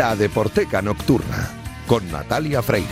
La 0.00 0.16
Deporteca 0.16 0.80
Nocturna, 0.80 1.50
con 1.86 2.10
Natalia 2.10 2.62
Freire. 2.62 2.88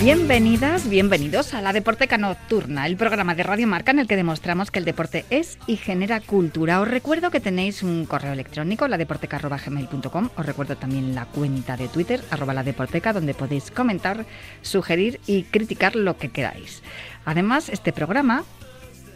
Bienvenidas, 0.00 0.88
bienvenidos 0.88 1.54
a 1.54 1.62
la 1.62 1.72
Deporteca 1.72 2.18
Nocturna, 2.18 2.86
el 2.86 2.96
programa 2.96 3.36
de 3.36 3.44
Radio 3.44 3.68
Marca 3.68 3.92
en 3.92 4.00
el 4.00 4.08
que 4.08 4.16
demostramos 4.16 4.72
que 4.72 4.80
el 4.80 4.84
deporte 4.84 5.24
es 5.30 5.58
y 5.68 5.76
genera 5.76 6.18
cultura. 6.18 6.80
Os 6.80 6.88
recuerdo 6.88 7.30
que 7.30 7.38
tenéis 7.38 7.84
un 7.84 8.04
correo 8.04 8.32
electrónico, 8.32 8.88
ladeporteca.gmail.com. 8.88 10.30
Os 10.36 10.44
recuerdo 10.44 10.74
también 10.74 11.14
la 11.14 11.26
cuenta 11.26 11.76
de 11.76 11.86
Twitter, 11.86 12.20
arroba 12.32 12.54
la 12.54 12.64
deporteca, 12.64 13.12
donde 13.12 13.32
podéis 13.32 13.70
comentar, 13.70 14.26
sugerir 14.62 15.20
y 15.28 15.44
criticar 15.44 15.94
lo 15.94 16.16
que 16.16 16.30
queráis. 16.30 16.82
Además, 17.24 17.68
este 17.68 17.92
programa 17.92 18.42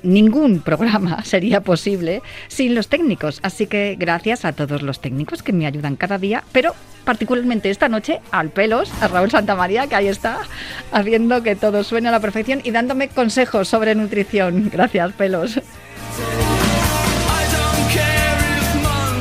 ningún 0.03 0.61
programa 0.61 1.23
sería 1.25 1.61
posible 1.61 2.23
sin 2.49 2.75
los 2.75 2.89
técnicos. 2.89 3.41
Así 3.43 3.67
que 3.67 3.97
gracias 3.99 4.45
a 4.45 4.53
todos 4.53 4.83
los 4.83 5.01
técnicos 5.01 5.43
que 5.43 5.53
me 5.53 5.67
ayudan 5.67 5.97
cada 5.97 6.19
día, 6.19 6.45
pero 6.53 6.75
particularmente 7.05 7.71
esta 7.71 7.89
noche 7.89 8.21
al 8.33 8.51
pelos, 8.51 8.91
a 9.01 9.09
Raúl 9.09 9.31
Santamaría, 9.31 9.87
que 9.87 9.95
ahí 9.95 10.09
está, 10.09 10.41
haciendo 10.93 11.43
que 11.43 11.57
todo 11.57 11.85
suene 11.85 12.09
a 12.09 12.13
la 12.13 12.21
perfección 12.21 12.61
y 12.65 12.71
dándome 12.71 13.09
consejos 13.09 13.69
sobre 13.69 13.95
nutrición. 13.95 14.69
Gracias, 14.73 15.13
pelos. 15.13 15.61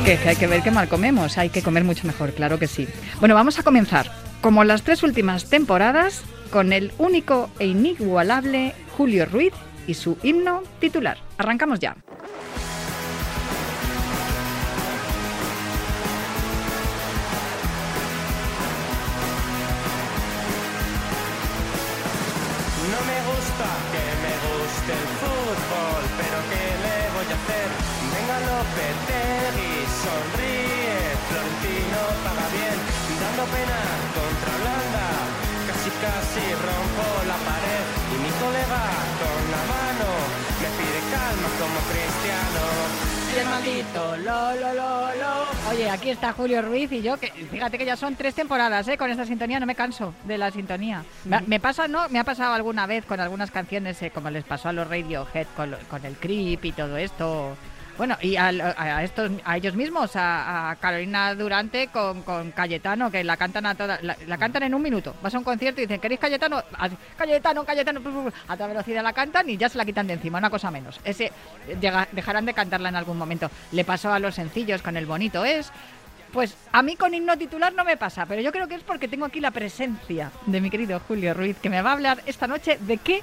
Que, 0.04 0.18
hay 0.24 0.36
que 0.36 0.46
ver 0.46 0.62
qué 0.62 0.70
mal 0.70 0.88
comemos, 0.88 1.36
hay 1.36 1.50
que 1.50 1.62
comer 1.62 1.82
mucho 1.82 2.06
mejor, 2.06 2.32
claro 2.32 2.60
que 2.60 2.68
sí. 2.68 2.86
Bueno, 3.18 3.34
vamos 3.34 3.58
a 3.58 3.64
comenzar, 3.64 4.12
como 4.40 4.62
las 4.62 4.82
tres 4.82 5.02
últimas 5.02 5.46
temporadas, 5.46 6.22
con 6.50 6.72
el 6.72 6.92
único 6.98 7.50
e 7.58 7.66
inigualable 7.66 8.72
Julio 8.96 9.26
Ruiz 9.26 9.52
y 9.86 9.94
su 9.94 10.18
himno 10.22 10.62
titular. 10.80 11.18
Arrancamos 11.38 11.78
ya. 11.80 11.96
No 22.92 23.00
me 23.02 23.18
gusta 23.30 23.68
que 23.92 24.04
me 24.24 24.34
guste 24.46 24.92
el 24.92 25.08
fútbol, 25.20 26.02
pero 26.18 26.38
¿qué 26.50 26.64
le 26.84 26.98
voy 27.14 27.28
a 27.32 27.36
hacer? 27.36 27.68
Venga 28.14 28.36
Lopetegui, 28.46 29.72
sonríe, 30.02 30.98
Florentino 31.26 32.00
paga 32.24 32.46
bien, 32.54 32.78
dando 33.20 33.44
pena 33.50 33.80
contra 34.14 34.50
Holanda, 34.56 35.06
casi 35.68 35.90
casi 35.98 36.44
rompo 36.62 37.06
la 37.26 37.38
pared 37.42 37.84
y 38.12 38.16
mi 38.22 38.30
colega 38.40 39.05
con 39.26 39.50
la 39.50 39.62
mano 39.74 40.08
me 40.60 40.68
pide 40.78 41.00
calma 41.12 41.48
como 41.60 41.78
cristiano. 41.90 42.62
Y 43.34 43.38
el 43.38 43.46
maldito 43.48 44.16
lo 44.18 44.54
lo 44.54 44.72
lo 44.74 45.14
lo. 45.14 45.70
Oye, 45.70 45.90
aquí 45.90 46.10
está 46.10 46.32
Julio 46.32 46.62
Ruiz 46.62 46.90
y 46.92 47.02
yo, 47.02 47.18
que 47.18 47.28
fíjate 47.50 47.76
que 47.76 47.84
ya 47.84 47.96
son 47.96 48.14
tres 48.16 48.34
temporadas, 48.34 48.86
¿eh? 48.88 48.96
Con 48.96 49.10
esta 49.10 49.26
sintonía 49.26 49.60
no 49.60 49.66
me 49.66 49.74
canso 49.74 50.14
de 50.24 50.38
la 50.38 50.50
sintonía. 50.50 51.04
Me, 51.24 51.40
me 51.42 51.60
pasa, 51.60 51.86
¿no? 51.88 52.08
Me 52.08 52.18
ha 52.18 52.24
pasado 52.24 52.54
alguna 52.54 52.86
vez 52.86 53.04
con 53.04 53.20
algunas 53.20 53.50
canciones, 53.50 54.00
eh, 54.02 54.10
como 54.10 54.30
les 54.30 54.44
pasó 54.44 54.68
a 54.70 54.72
los 54.72 54.88
Radiohead 54.88 55.46
con, 55.56 55.72
lo- 55.72 55.78
con 55.90 56.04
el 56.06 56.14
Creep 56.16 56.64
y 56.64 56.72
todo 56.72 56.96
esto. 56.96 57.56
Bueno, 57.96 58.16
y 58.20 58.36
a, 58.36 58.48
a 58.48 59.02
estos, 59.04 59.30
a 59.44 59.56
ellos 59.56 59.74
mismos, 59.74 60.12
a, 60.14 60.76
Carolina 60.80 61.34
Durante 61.34 61.88
con, 61.88 62.22
con 62.22 62.50
Cayetano, 62.50 63.10
que 63.10 63.24
la 63.24 63.36
cantan 63.36 63.66
a 63.66 63.74
toda, 63.74 63.98
la, 64.02 64.16
la 64.26 64.38
cantan 64.38 64.64
en 64.64 64.74
un 64.74 64.82
minuto. 64.82 65.14
Vas 65.22 65.34
a 65.34 65.38
un 65.38 65.44
concierto 65.44 65.80
y 65.80 65.84
dicen, 65.84 66.00
¿queréis 66.00 66.20
Cayetano? 66.20 66.62
Cayetano, 67.16 67.64
Cayetano, 67.64 68.00
a 68.48 68.56
toda 68.56 68.68
velocidad 68.68 69.02
la 69.02 69.12
cantan 69.12 69.48
y 69.48 69.56
ya 69.56 69.68
se 69.68 69.78
la 69.78 69.84
quitan 69.84 70.06
de 70.06 70.14
encima, 70.14 70.38
una 70.38 70.50
cosa 70.50 70.70
menos. 70.70 71.00
Ese 71.04 71.32
dejarán 72.12 72.44
de 72.44 72.52
cantarla 72.52 72.90
en 72.90 72.96
algún 72.96 73.16
momento. 73.16 73.50
Le 73.72 73.84
pasó 73.84 74.12
a 74.12 74.18
los 74.18 74.34
sencillos 74.34 74.82
con 74.82 74.96
el 74.96 75.06
bonito 75.06 75.44
es. 75.44 75.72
Pues 76.32 76.54
a 76.72 76.82
mí 76.82 76.96
con 76.96 77.14
himno 77.14 77.38
titular 77.38 77.72
no 77.72 77.84
me 77.84 77.96
pasa, 77.96 78.26
pero 78.26 78.42
yo 78.42 78.52
creo 78.52 78.68
que 78.68 78.74
es 78.74 78.82
porque 78.82 79.08
tengo 79.08 79.24
aquí 79.24 79.40
la 79.40 79.52
presencia 79.52 80.30
de 80.44 80.60
mi 80.60 80.68
querido 80.68 81.00
Julio 81.00 81.32
Ruiz, 81.32 81.56
que 81.56 81.70
me 81.70 81.80
va 81.80 81.90
a 81.90 81.92
hablar 81.94 82.20
esta 82.26 82.46
noche 82.46 82.78
de 82.80 82.98
qué 82.98 83.22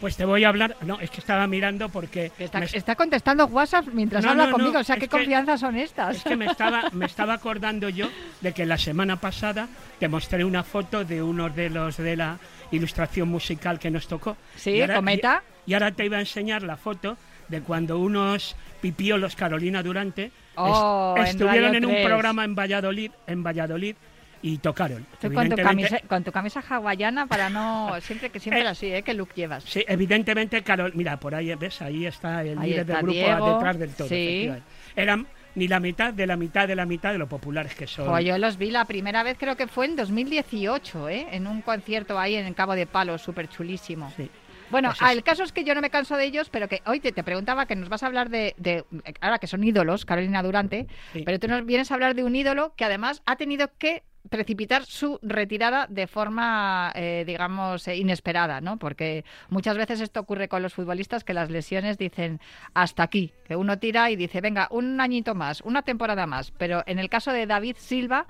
Pues 0.00 0.16
te 0.16 0.24
voy 0.24 0.44
a 0.44 0.48
hablar. 0.48 0.76
No, 0.82 1.00
es 1.00 1.10
que 1.10 1.20
estaba 1.20 1.46
mirando 1.48 1.88
porque. 1.88 2.30
está, 2.38 2.60
me- 2.60 2.66
está 2.66 2.94
contestando 2.94 3.46
WhatsApp 3.46 3.86
mientras 3.92 4.24
No, 4.24 4.30
habla 4.30 4.44
no, 4.44 4.50
no, 4.50 4.56
conmigo. 4.56 4.78
O 4.78 4.84
sea, 4.84 4.94
qué 4.96 5.02
que- 5.02 5.08
confianza 5.08 5.58
son 5.58 5.76
estas. 5.76 6.18
es 6.18 6.22
que 6.24 6.36
me 6.36 6.46
estaba, 6.46 6.84
me 6.92 7.06
estaba 7.06 7.34
acordando 7.34 7.88
yo 7.88 8.08
de 8.40 8.52
que 8.52 8.64
la 8.64 8.78
semana 8.78 9.16
pasada 9.16 9.68
te 9.98 10.06
mostré 10.08 10.44
una 10.44 10.62
foto 10.62 11.04
de 11.04 11.20
uno 11.22 11.50
de 11.50 11.70
los 11.70 11.96
de 11.96 12.14
la 12.16 12.38
ilustración 12.70 13.28
musical 13.28 13.78
que 13.78 13.90
nos 13.90 14.06
tocó. 14.06 14.36
Sí, 14.56 14.70
Y 14.70 14.80
ahora- 14.82 14.94
Cometa. 14.96 15.42
Y, 15.66 15.70
y 15.72 15.74
ahora 15.74 15.90
te 15.92 16.04
iba 16.04 16.16
a 16.18 16.20
enseñar 16.20 16.62
la 16.62 16.76
foto 16.76 17.16
de 17.48 17.60
cuando 17.62 17.98
unos 17.98 18.54
pipiolos 18.80 19.34
Carolina 19.34 19.82
Durante 19.82 20.30
Oh, 20.60 21.14
en 21.16 21.24
estuvieron 21.24 21.64
Radio 21.72 21.78
en 21.78 21.84
un 21.86 21.92
3. 21.92 22.06
programa 22.06 22.44
en 22.44 22.54
Valladolid, 22.54 23.10
en 23.26 23.42
Valladolid 23.44 23.94
y 24.42 24.58
tocaron. 24.58 25.06
Estoy 25.14 25.34
con 25.34 25.48
tu, 25.48 25.56
camisa, 25.56 25.98
con 26.08 26.22
tu 26.24 26.32
camisa 26.32 26.62
hawaiana 26.68 27.26
para 27.26 27.50
no... 27.50 27.92
Siempre 28.00 28.30
que 28.30 28.38
siempre 28.40 28.62
Eh, 28.62 28.68
así, 28.68 28.86
¿eh? 28.92 29.02
¿Qué 29.02 29.14
look 29.14 29.30
llevas? 29.34 29.64
Sí, 29.64 29.84
evidentemente, 29.88 30.62
Carol, 30.62 30.92
mira, 30.94 31.18
por 31.18 31.34
ahí 31.34 31.54
ves, 31.54 31.82
ahí 31.82 32.06
está 32.06 32.42
el 32.42 32.58
Ahí 32.58 32.70
líder 32.70 32.80
está 32.82 32.92
del 32.94 33.02
grupo 33.02 33.12
Diego, 33.18 33.54
detrás 33.54 33.78
del 33.78 33.94
todo. 33.94 34.08
sí. 34.08 34.50
Eran 34.96 35.26
ni 35.54 35.66
la 35.66 35.80
mitad 35.80 36.14
de 36.14 36.26
la 36.26 36.36
mitad 36.36 36.68
de 36.68 36.76
la 36.76 36.86
mitad 36.86 37.10
de 37.12 37.18
lo 37.18 37.28
populares 37.28 37.74
que 37.74 37.86
son. 37.88 38.06
Jo, 38.06 38.20
yo 38.20 38.38
los 38.38 38.58
vi 38.58 38.70
la 38.70 38.84
primera 38.84 39.22
vez, 39.24 39.36
creo 39.38 39.56
que 39.56 39.66
fue 39.66 39.86
en 39.86 39.96
2018, 39.96 41.08
¿eh? 41.08 41.26
En 41.32 41.46
un 41.46 41.62
concierto 41.62 42.18
ahí 42.18 42.36
en 42.36 42.54
Cabo 42.54 42.74
de 42.74 42.86
Palos, 42.86 43.22
súper 43.22 43.48
chulísimo. 43.48 44.12
Sí. 44.16 44.30
Bueno, 44.70 44.92
Pues 44.98 45.10
el 45.12 45.22
caso 45.22 45.42
es 45.44 45.52
que 45.52 45.64
yo 45.64 45.74
no 45.74 45.80
me 45.80 45.88
canso 45.88 46.16
de 46.16 46.24
ellos, 46.26 46.50
pero 46.50 46.68
que 46.68 46.82
hoy 46.84 47.00
te, 47.00 47.10
te 47.10 47.24
preguntaba 47.24 47.64
que 47.66 47.74
nos 47.74 47.88
vas 47.88 48.02
a 48.02 48.06
hablar 48.06 48.28
de, 48.28 48.54
de- 48.58 48.84
ahora 49.22 49.38
que 49.38 49.46
son 49.46 49.64
ídolos, 49.64 50.04
Carolina 50.04 50.42
Durante, 50.42 50.86
Sí. 51.14 51.22
pero 51.24 51.38
tú 51.38 51.48
nos 51.48 51.64
vienes 51.64 51.90
a 51.90 51.94
hablar 51.94 52.14
de 52.14 52.22
un 52.22 52.36
ídolo 52.36 52.74
que 52.76 52.84
además 52.84 53.22
ha 53.24 53.36
tenido 53.36 53.70
que 53.78 54.02
precipitar 54.28 54.84
su 54.84 55.18
retirada 55.22 55.86
de 55.88 56.06
forma, 56.06 56.92
eh, 56.94 57.24
digamos, 57.26 57.86
eh, 57.88 57.96
inesperada, 57.96 58.60
¿no? 58.60 58.78
Porque 58.78 59.24
muchas 59.48 59.76
veces 59.76 60.00
esto 60.00 60.20
ocurre 60.20 60.48
con 60.48 60.62
los 60.62 60.74
futbolistas, 60.74 61.24
que 61.24 61.34
las 61.34 61.50
lesiones 61.50 61.98
dicen 61.98 62.40
hasta 62.74 63.02
aquí, 63.02 63.32
que 63.46 63.56
uno 63.56 63.78
tira 63.78 64.10
y 64.10 64.16
dice, 64.16 64.40
venga, 64.40 64.68
un 64.70 65.00
añito 65.00 65.34
más, 65.34 65.60
una 65.62 65.82
temporada 65.82 66.26
más, 66.26 66.50
pero 66.52 66.82
en 66.86 66.98
el 66.98 67.08
caso 67.08 67.32
de 67.32 67.46
David 67.46 67.76
Silva 67.78 68.26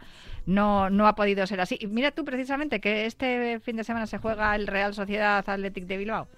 no, 0.46 0.90
no 0.90 1.06
ha 1.06 1.14
podido 1.14 1.46
ser 1.46 1.60
así. 1.60 1.78
Y 1.80 1.86
mira 1.86 2.10
tú 2.10 2.24
precisamente 2.24 2.80
que 2.80 3.06
este 3.06 3.60
fin 3.60 3.76
de 3.76 3.84
semana 3.84 4.06
se 4.06 4.18
juega 4.18 4.54
el 4.56 4.66
Real 4.66 4.94
Sociedad 4.94 5.38
Athletic 5.46 5.86
de 5.86 5.96
Bilbao. 5.96 6.28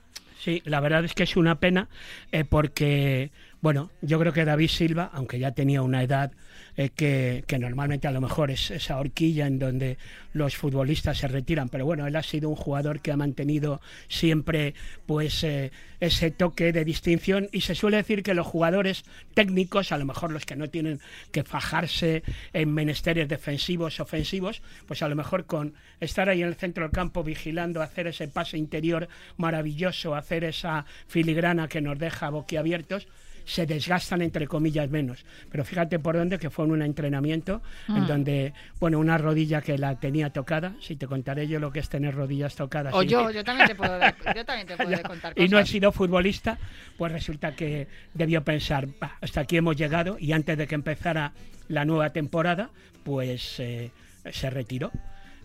Sí, 0.40 0.62
la 0.64 0.80
verdad 0.80 1.04
es 1.04 1.14
que 1.14 1.24
es 1.24 1.36
una 1.36 1.60
pena 1.60 1.88
eh, 2.32 2.44
porque, 2.44 3.30
bueno, 3.62 3.90
yo 4.00 4.18
creo 4.18 4.32
que 4.32 4.44
David 4.44 4.68
Silva, 4.68 5.10
aunque 5.12 5.38
ya 5.38 5.52
tenía 5.52 5.82
una 5.82 6.02
edad 6.02 6.32
eh, 6.76 6.90
que, 6.90 7.58
normalmente 7.58 8.08
a 8.08 8.10
lo 8.10 8.22
mejor 8.22 8.50
es 8.50 8.70
esa 8.70 8.98
horquilla 8.98 9.46
en 9.46 9.58
donde 9.58 9.98
los 10.32 10.56
futbolistas 10.56 11.18
se 11.18 11.28
retiran, 11.28 11.68
pero 11.68 11.84
bueno, 11.84 12.06
él 12.06 12.16
ha 12.16 12.22
sido 12.22 12.48
un 12.48 12.56
jugador 12.56 13.00
que 13.00 13.12
ha 13.12 13.18
mantenido 13.18 13.82
siempre 14.08 14.74
pues 15.04 15.44
eh, 15.44 15.72
ese 16.00 16.30
toque 16.30 16.72
de 16.72 16.86
distinción 16.86 17.50
y 17.52 17.60
se 17.60 17.74
suele 17.74 17.98
decir 17.98 18.22
que 18.22 18.32
los 18.32 18.46
jugadores 18.46 19.04
técnicos, 19.34 19.92
a 19.92 19.98
lo 19.98 20.06
mejor 20.06 20.32
los 20.32 20.46
que 20.46 20.56
no 20.56 20.70
tienen 20.70 21.00
que 21.30 21.44
fajarse 21.44 22.22
en 22.54 22.72
menesteres 22.72 23.28
defensivos, 23.28 24.00
ofensivos, 24.00 24.62
pues 24.86 25.02
a 25.02 25.08
lo 25.08 25.16
mejor 25.16 25.44
con 25.44 25.74
estar 26.00 26.30
ahí 26.30 26.40
en 26.40 26.48
el 26.48 26.54
centro 26.54 26.84
del 26.84 26.92
campo 26.92 27.22
vigilando, 27.22 27.82
hacer 27.82 28.06
ese 28.06 28.26
pase 28.26 28.56
interior 28.56 29.08
maravilloso, 29.36 30.14
hacer 30.14 30.44
esa 30.44 30.86
filigrana 31.08 31.68
que 31.68 31.82
nos 31.82 31.98
deja 31.98 32.30
boquiabiertos, 32.30 33.06
se 33.44 33.66
desgastan 33.66 34.22
entre 34.22 34.46
comillas 34.46 34.88
menos. 34.90 35.24
Pero 35.50 35.64
fíjate 35.64 35.98
por 35.98 36.16
dónde 36.16 36.38
que 36.38 36.50
fue 36.50 36.64
en 36.64 36.70
un 36.72 36.82
entrenamiento 36.82 37.62
en 37.88 38.06
donde, 38.06 38.52
bueno, 38.78 38.98
una 38.98 39.18
rodilla 39.18 39.60
que 39.62 39.76
la 39.78 39.98
tenía 39.98 40.30
tocada, 40.30 40.74
si 40.80 40.96
te 40.96 41.06
contaré 41.06 41.48
yo 41.48 41.58
lo 41.60 41.72
que 41.72 41.80
es 41.80 41.88
tener 41.88 42.14
rodillas 42.14 42.54
tocadas. 42.56 42.94
O 42.94 43.02
y- 43.02 43.06
yo, 43.08 43.30
yo 43.30 43.42
también 43.44 43.68
te 43.68 43.74
puedo, 43.74 43.98
yo 44.34 44.44
también 44.44 44.66
te 44.66 44.76
puedo 44.76 44.90
ya, 44.90 45.02
contar 45.02 45.32
y 45.36 45.48
no 45.48 45.58
he 45.58 45.60
cosas. 45.62 45.68
sido 45.68 45.92
futbolista, 45.92 46.58
pues 46.96 47.12
resulta 47.12 47.54
que 47.54 47.86
debió 48.14 48.42
pensar, 48.44 48.88
"Bah, 49.00 49.16
hasta 49.20 49.40
aquí 49.42 49.56
hemos 49.56 49.76
llegado 49.76 50.16
y 50.18 50.32
antes 50.32 50.56
de 50.58 50.66
que 50.66 50.74
empezara 50.74 51.32
la 51.68 51.84
nueva 51.84 52.10
temporada, 52.10 52.70
pues 53.04 53.60
eh, 53.60 53.90
se 54.30 54.50
retiró. 54.50 54.90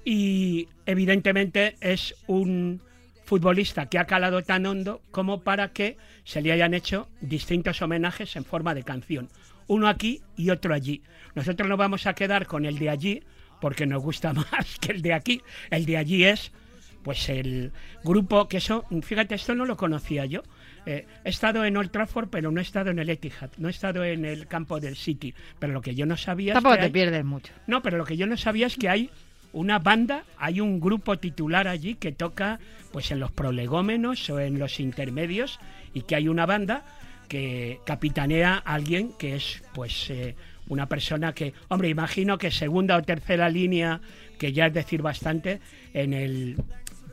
Y 0.03 0.67
evidentemente 0.85 1.75
es 1.81 2.15
un 2.27 2.81
futbolista 3.25 3.87
que 3.87 3.99
ha 3.99 4.05
calado 4.05 4.41
tan 4.43 4.65
hondo 4.65 5.01
como 5.11 5.41
para 5.41 5.69
que 5.73 5.97
se 6.23 6.41
le 6.41 6.51
hayan 6.51 6.73
hecho 6.73 7.09
distintos 7.21 7.81
homenajes 7.81 8.35
en 8.35 8.45
forma 8.45 8.73
de 8.73 8.83
canción. 8.83 9.29
Uno 9.67 9.87
aquí 9.87 10.21
y 10.37 10.51
otro 10.51 10.73
allí. 10.73 11.01
Nosotros 11.33 11.67
nos 11.67 11.77
vamos 11.77 12.05
a 12.07 12.13
quedar 12.13 12.45
con 12.45 12.65
el 12.65 12.77
de 12.77 12.89
allí 12.89 13.23
porque 13.61 13.85
nos 13.87 14.01
gusta 14.03 14.31
más 14.33 14.77
que 14.79 14.91
el 14.91 15.01
de 15.01 15.13
aquí. 15.13 15.41
El 15.71 15.85
de 15.85 15.97
allí 15.97 16.23
es 16.23 16.51
pues 17.03 17.29
el 17.29 17.71
grupo 18.03 18.47
que 18.47 18.57
eso, 18.57 18.83
fíjate, 19.03 19.35
esto 19.35 19.53
no 19.53 19.65
lo 19.65 19.77
conocía 19.77 20.25
yo. 20.25 20.41
Eh, 20.87 21.05
he 21.23 21.29
estado 21.29 21.63
en 21.65 21.77
Old 21.77 21.91
Trafford, 21.91 22.29
pero 22.29 22.49
no 22.51 22.59
he 22.59 22.63
estado 22.63 22.89
en 22.89 22.97
el 22.99 23.09
Etihad, 23.09 23.51
no 23.57 23.67
he 23.67 23.71
estado 23.71 24.03
en 24.03 24.25
el 24.25 24.47
campo 24.47 24.79
del 24.79 24.95
City. 24.95 25.33
Pero 25.59 25.73
lo 25.73 25.81
que 25.81 25.93
yo 25.93 26.05
no 26.07 26.17
sabía 26.17 26.53
Tampoco 26.53 26.73
es 26.73 26.77
que 26.77 26.81
te 26.81 26.85
hay- 26.87 26.91
pierdes 26.91 27.23
mucho. 27.25 27.53
no, 27.67 27.81
pero 27.83 27.97
lo 27.97 28.05
que 28.05 28.17
yo 28.17 28.25
no 28.25 28.37
sabía 28.37 28.65
es 28.67 28.75
que 28.75 28.89
hay 28.89 29.09
una 29.55 29.79
banda, 29.79 30.25
hay 30.37 30.59
un 30.59 30.81
grupo 30.81 31.17
titular 31.17 31.67
allí 31.67 31.95
que 31.95 32.11
toca 32.11 32.59
pues 32.91 33.11
en 33.11 33.21
los 33.21 33.31
prolegómenos 33.31 34.29
o 34.29 34.39
en 34.39 34.59
los 34.59 34.81
intermedios 34.81 35.59
y 35.93 36.01
que 36.01 36.15
hay 36.15 36.27
una 36.27 36.45
banda 36.45 36.83
que 37.29 37.79
capitanea 37.85 38.61
a 38.65 38.73
alguien 38.73 39.13
que 39.17 39.35
es 39.35 39.63
pues 39.73 40.09
eh, 40.09 40.35
una 40.67 40.87
persona 40.87 41.33
que, 41.33 41.53
hombre, 41.69 41.87
imagino 41.87 42.37
que 42.37 42.51
segunda 42.51 42.97
o 42.97 43.03
tercera 43.03 43.49
línea, 43.49 44.01
que 44.37 44.51
ya 44.51 44.67
es 44.67 44.73
decir 44.73 45.01
bastante, 45.01 45.61
en 45.93 46.13
el 46.13 46.57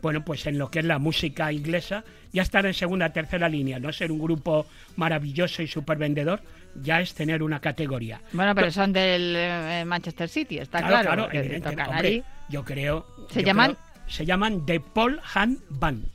bueno, 0.02 0.24
pues 0.24 0.46
en 0.46 0.58
lo 0.58 0.68
que 0.68 0.80
es 0.80 0.84
la 0.84 0.98
música 0.98 1.52
inglesa, 1.52 2.04
ya 2.32 2.42
estar 2.42 2.64
en 2.66 2.74
segunda 2.74 3.12
tercera 3.12 3.48
línea, 3.48 3.78
no 3.78 3.92
ser 3.92 4.10
un 4.12 4.18
grupo 4.18 4.66
maravilloso 4.96 5.62
y 5.62 5.66
súper 5.66 5.98
vendedor, 5.98 6.40
ya 6.82 7.00
es 7.00 7.14
tener 7.14 7.42
una 7.42 7.60
categoría. 7.60 8.20
Bueno, 8.32 8.54
pero 8.54 8.70
son 8.70 8.92
del 8.92 9.34
eh, 9.36 9.84
Manchester 9.86 10.28
City, 10.28 10.58
está 10.58 10.78
claro. 10.86 11.02
Claro, 11.14 11.28
evidentemente. 11.32 11.70
tocan 11.70 11.88
Hombre, 11.90 12.22
yo 12.48 12.64
creo. 12.64 13.06
¿Se 13.30 13.40
yo 13.40 13.46
llaman? 13.46 13.72
creo- 13.72 13.92
se 14.08 14.26
llaman 14.26 14.66
The 14.66 14.80
Paul 14.80 15.20
Han 15.34 15.58
Band. 15.70 16.06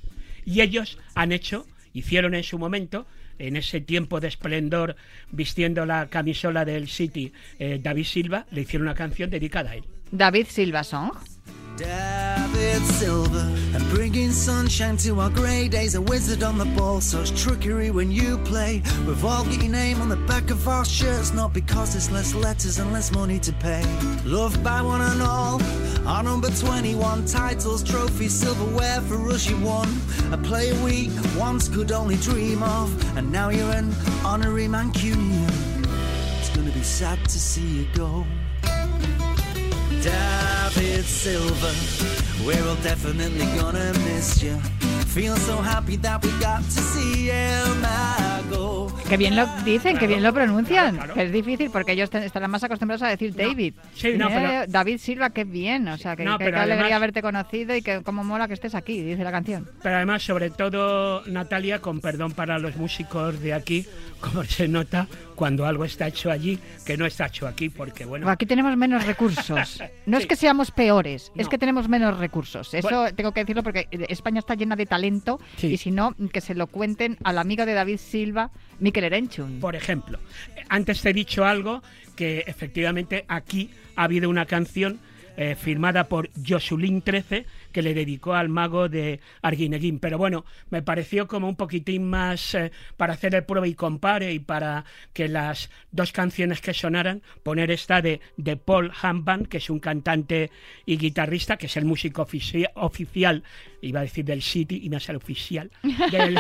Y 0.46 0.62
ellos 0.62 0.98
han 1.16 1.32
hecho, 1.32 1.66
hicieron 1.94 2.36
en 2.36 2.44
su 2.44 2.58
momento, 2.60 3.06
en 3.40 3.56
ese 3.56 3.82
tiempo 3.82 4.20
de 4.20 4.28
esplendor, 4.30 4.96
vistiendo 5.32 5.86
la 5.86 6.08
camisola 6.08 6.66
del 6.66 6.88
City, 6.88 7.32
eh, 7.60 7.80
David 7.82 8.06
Silva, 8.06 8.46
le 8.52 8.62
hicieron 8.62 8.88
una 8.88 8.96
canción 8.96 9.30
dedicada 9.30 9.72
a 9.72 9.76
él. 9.76 9.84
David 10.12 10.48
Silva 10.50 10.84
Song. 10.84 11.12
David 11.78 12.82
Silver 12.86 13.54
and 13.76 13.88
bringing 13.90 14.32
sunshine 14.32 14.98
to 14.98 15.20
our 15.20 15.30
grey 15.30 15.68
days. 15.68 15.94
A 15.94 16.02
wizard 16.02 16.42
on 16.42 16.58
the 16.58 16.66
ball, 16.66 17.00
such 17.02 17.40
trickery 17.40 17.92
when 17.92 18.12
you 18.12 18.40
play. 18.40 18.82
We've 19.06 19.24
all 19.24 19.44
got 19.44 19.62
your 19.62 19.72
name 19.72 20.02
on 20.02 20.10
the 20.10 20.16
back 20.16 20.50
of 20.50 20.68
our 20.68 20.84
shirts, 20.84 21.34
not 21.34 21.54
because 21.54 21.96
it's 21.96 22.10
less 22.10 22.34
letters 22.34 22.80
and 22.80 22.92
less 22.92 23.12
money 23.12 23.38
to 23.40 23.54
pay. 23.54 23.84
Loved 24.26 24.64
by 24.64 24.82
one 24.82 25.02
and 25.02 25.22
all. 25.22 25.62
Our 26.08 26.24
number 26.24 26.50
21 26.50 27.26
titles, 27.26 27.84
trophies, 27.84 28.34
silverware 28.34 29.02
for 29.02 29.30
us 29.30 29.48
you 29.48 29.60
won. 29.60 29.88
A 30.32 30.38
player 30.38 30.74
we 30.84 31.12
once 31.38 31.70
could 31.70 31.92
only 31.92 32.16
dream 32.16 32.64
of, 32.64 32.90
and 33.16 33.32
now 33.32 33.50
you're 33.50 33.72
an 33.72 33.94
honorary 34.26 34.68
Mancunian. 34.68 35.86
It's 36.40 36.50
gonna 36.56 36.72
be 36.72 36.82
sad 36.82 37.24
to 37.26 37.40
see 37.40 37.82
you 37.82 37.88
go. 37.94 38.26
David 40.02 40.57
Silver, 40.72 41.74
we're 42.46 42.62
all 42.68 42.76
definitely 42.84 43.46
gonna 43.60 43.94
miss 44.06 44.42
you. 44.44 44.58
Feel 45.08 45.36
so 45.38 45.62
happy 45.62 45.96
that 45.98 46.22
we 46.24 46.30
got 46.42 46.62
to 46.62 46.82
see 46.82 47.30
him 47.32 47.82
go. 48.50 48.88
Que 49.08 49.16
bien 49.16 49.36
lo 49.38 49.48
dicen, 49.64 49.98
que 49.98 50.06
bien 50.08 50.22
lo 50.22 50.34
pronuncian. 50.34 50.96
Claro, 50.96 50.98
claro. 50.98 51.14
Que 51.14 51.24
es 51.24 51.32
difícil 51.32 51.70
porque 51.72 51.94
ellos 51.94 52.10
estarán 52.14 52.52
más 52.52 52.64
acostumbrados 52.66 53.02
a 53.04 53.08
decir 53.08 53.34
David. 53.34 53.74
Sí, 53.96 54.14
no, 54.18 54.28
Eh, 54.28 54.32
pero- 54.34 54.66
David 54.72 54.98
Silva, 55.00 55.30
qué 55.30 55.46
bien. 55.46 55.88
O 55.88 55.98
sea, 55.98 56.16
que, 56.18 56.26
No, 56.26 56.38
que- 56.38 56.46
qué 56.46 56.56
alegría 56.56 56.74
además- 56.76 56.92
haberte 56.98 57.22
conocido 57.22 57.74
y 57.76 57.82
que 57.82 58.04
cómo 58.04 58.24
mola 58.26 58.48
que 58.50 58.54
estés 58.54 58.76
aquí, 58.76 59.02
dice 59.02 59.24
la 59.24 59.32
canción. 59.32 59.70
Pero 59.82 59.96
además, 59.96 60.24
sobre 60.24 60.50
todo, 60.50 61.24
Natalia, 61.26 61.80
con 61.80 62.02
perdón 62.02 62.34
para 62.34 62.60
los 62.60 62.76
músicos 62.76 63.40
de 63.40 63.54
aquí, 63.54 63.86
como 64.20 64.44
se 64.44 64.68
nota 64.68 65.08
cuando 65.36 65.66
algo 65.66 65.86
está 65.86 66.08
hecho 66.08 66.30
allí, 66.30 66.60
que 66.86 66.98
no 66.98 67.06
está 67.06 67.28
hecho 67.28 67.48
aquí, 67.48 67.70
porque 67.70 68.04
bueno. 68.06 68.30
Aquí 68.30 68.46
tenemos 68.46 68.76
menos 68.76 69.06
recursos. 69.06 69.82
No 70.06 70.18
es 70.18 70.26
que 70.26 70.36
peores, 70.72 71.32
es 71.36 71.48
que 71.48 71.58
tenemos 71.58 71.88
menos 71.88 72.18
recursos. 72.18 72.74
Eso 72.74 72.88
Bueno. 72.90 73.16
tengo 73.16 73.32
que 73.32 73.42
decirlo 73.42 73.64
porque 73.64 73.88
España 74.10 74.40
está 74.40 74.56
llena 74.56 74.76
de 74.76 74.86
talento 74.86 75.40
Sí. 75.58 75.68
y 75.68 75.78
si 75.78 75.92
no, 75.92 76.16
que 76.34 76.42
se 76.42 76.56
lo 76.56 76.68
cuenten 76.68 77.18
al 77.24 77.38
amigo 77.38 77.66
de 77.66 77.74
David 77.74 77.98
Silva, 77.98 78.52
Mikel 78.80 79.04
Erenchun. 79.06 79.60
Por 79.60 79.76
ejemplo, 79.76 80.20
antes 80.70 81.02
te 81.02 81.10
he 81.10 81.14
dicho 81.14 81.46
algo 81.46 81.82
que 82.16 82.44
efectivamente 82.48 83.26
aquí 83.28 83.70
ha 83.96 84.04
habido 84.04 84.30
una 84.30 84.46
canción 84.46 85.00
eh, 85.40 85.56
firmada 85.56 86.06
por 86.06 86.30
Josulín 86.48 87.04
13 87.04 87.46
que 87.78 87.84
le 87.84 87.94
dedicó 87.94 88.34
al 88.34 88.50
mago 88.50 88.90
de 88.90 89.20
Arguineguín. 89.44 90.00
Pero 90.00 90.18
bueno, 90.18 90.46
me 90.72 90.82
pareció 90.82 91.28
como 91.28 91.48
un 91.48 91.56
poquitín 91.56 92.10
más 92.10 92.56
eh, 92.56 92.72
para 92.98 93.14
hacer 93.14 93.36
el 93.36 93.44
prueba 93.44 93.68
y 93.68 93.76
compare 93.76 94.34
y 94.34 94.40
para 94.40 94.84
que 95.14 95.28
las 95.28 95.70
dos 95.92 96.12
canciones 96.12 96.60
que 96.60 96.74
sonaran, 96.74 97.22
poner 97.44 97.70
esta 97.70 98.02
de, 98.02 98.20
de 98.36 98.58
Paul 98.58 98.92
Hamban, 99.00 99.46
que 99.46 99.58
es 99.58 99.70
un 99.70 99.80
cantante 99.80 100.50
y 100.88 100.98
guitarrista, 100.98 101.58
que 101.58 101.68
es 101.68 101.78
el 101.78 101.86
músico 101.86 102.26
ofici- 102.26 102.68
oficial, 102.74 103.44
iba 103.82 104.00
a 104.00 104.04
decir 104.04 104.26
del 104.26 104.42
City 104.42 104.80
y 104.82 104.96
es 104.96 105.08
el 105.10 105.18
oficial, 105.18 105.70
del- 106.12 106.40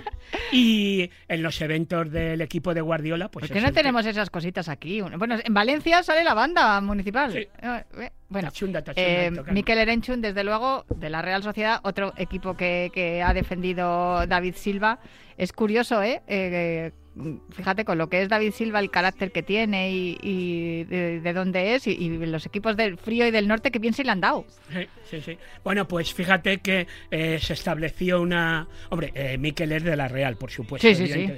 y 0.52 1.10
en 1.28 1.42
los 1.42 1.60
eventos 1.60 2.10
del 2.10 2.40
equipo 2.40 2.72
de 2.72 2.80
Guardiola, 2.80 3.30
pues 3.30 3.46
¿Por 3.48 3.54
qué 3.54 3.60
no 3.60 3.68
el 3.68 3.74
que- 3.74 3.80
tenemos 3.80 4.06
esas 4.06 4.30
cositas 4.30 4.68
aquí? 4.70 5.00
Bueno, 5.02 5.36
en 5.44 5.52
Valencia 5.54 6.02
sale 6.02 6.24
la 6.24 6.32
banda 6.32 6.80
municipal. 6.80 7.32
Sí. 7.32 7.38
Eh, 7.38 7.84
eh, 7.98 8.10
Bueno, 8.28 8.48
Tachunda, 8.48 8.80
tachunda, 8.82 9.24
eh. 9.24 9.52
Mikel 9.52 9.78
Erenchun, 9.78 10.20
desde 10.20 10.44
luego, 10.44 10.69
de 10.94 11.10
la 11.10 11.22
Real 11.22 11.42
Sociedad, 11.42 11.80
otro 11.82 12.12
equipo 12.16 12.56
que, 12.56 12.90
que 12.94 13.22
ha 13.22 13.32
defendido 13.34 14.26
David 14.26 14.54
Silva. 14.56 14.98
Es 15.36 15.52
curioso, 15.52 16.02
¿eh? 16.02 16.22
Eh, 16.26 16.92
Fíjate 17.50 17.84
con 17.84 17.98
lo 17.98 18.08
que 18.08 18.22
es 18.22 18.28
David 18.28 18.52
Silva, 18.52 18.78
el 18.78 18.88
carácter 18.90 19.32
que 19.32 19.42
tiene 19.42 19.90
y, 19.90 20.16
y 20.22 20.84
de, 20.84 21.20
de 21.20 21.32
dónde 21.32 21.74
es, 21.74 21.88
y, 21.88 21.90
y 21.90 22.08
los 22.24 22.46
equipos 22.46 22.76
del 22.76 22.96
frío 22.96 23.26
y 23.26 23.32
del 23.32 23.48
norte 23.48 23.72
que 23.72 23.80
bien 23.80 23.92
se 23.94 24.04
le 24.04 24.12
han 24.12 24.20
dado. 24.20 24.46
Sí, 24.72 24.86
sí, 25.10 25.20
sí. 25.20 25.38
Bueno, 25.64 25.88
pues 25.88 26.14
fíjate 26.14 26.58
que 26.58 26.86
eh, 27.10 27.38
se 27.40 27.52
estableció 27.54 28.22
una... 28.22 28.68
Hombre, 28.90 29.10
eh, 29.14 29.36
Mikel 29.38 29.72
es 29.72 29.82
de 29.82 29.96
la 29.96 30.06
Real, 30.06 30.36
por 30.36 30.52
supuesto, 30.52 30.86
Sí, 30.86 30.94
sí, 30.94 31.08
sí. 31.08 31.28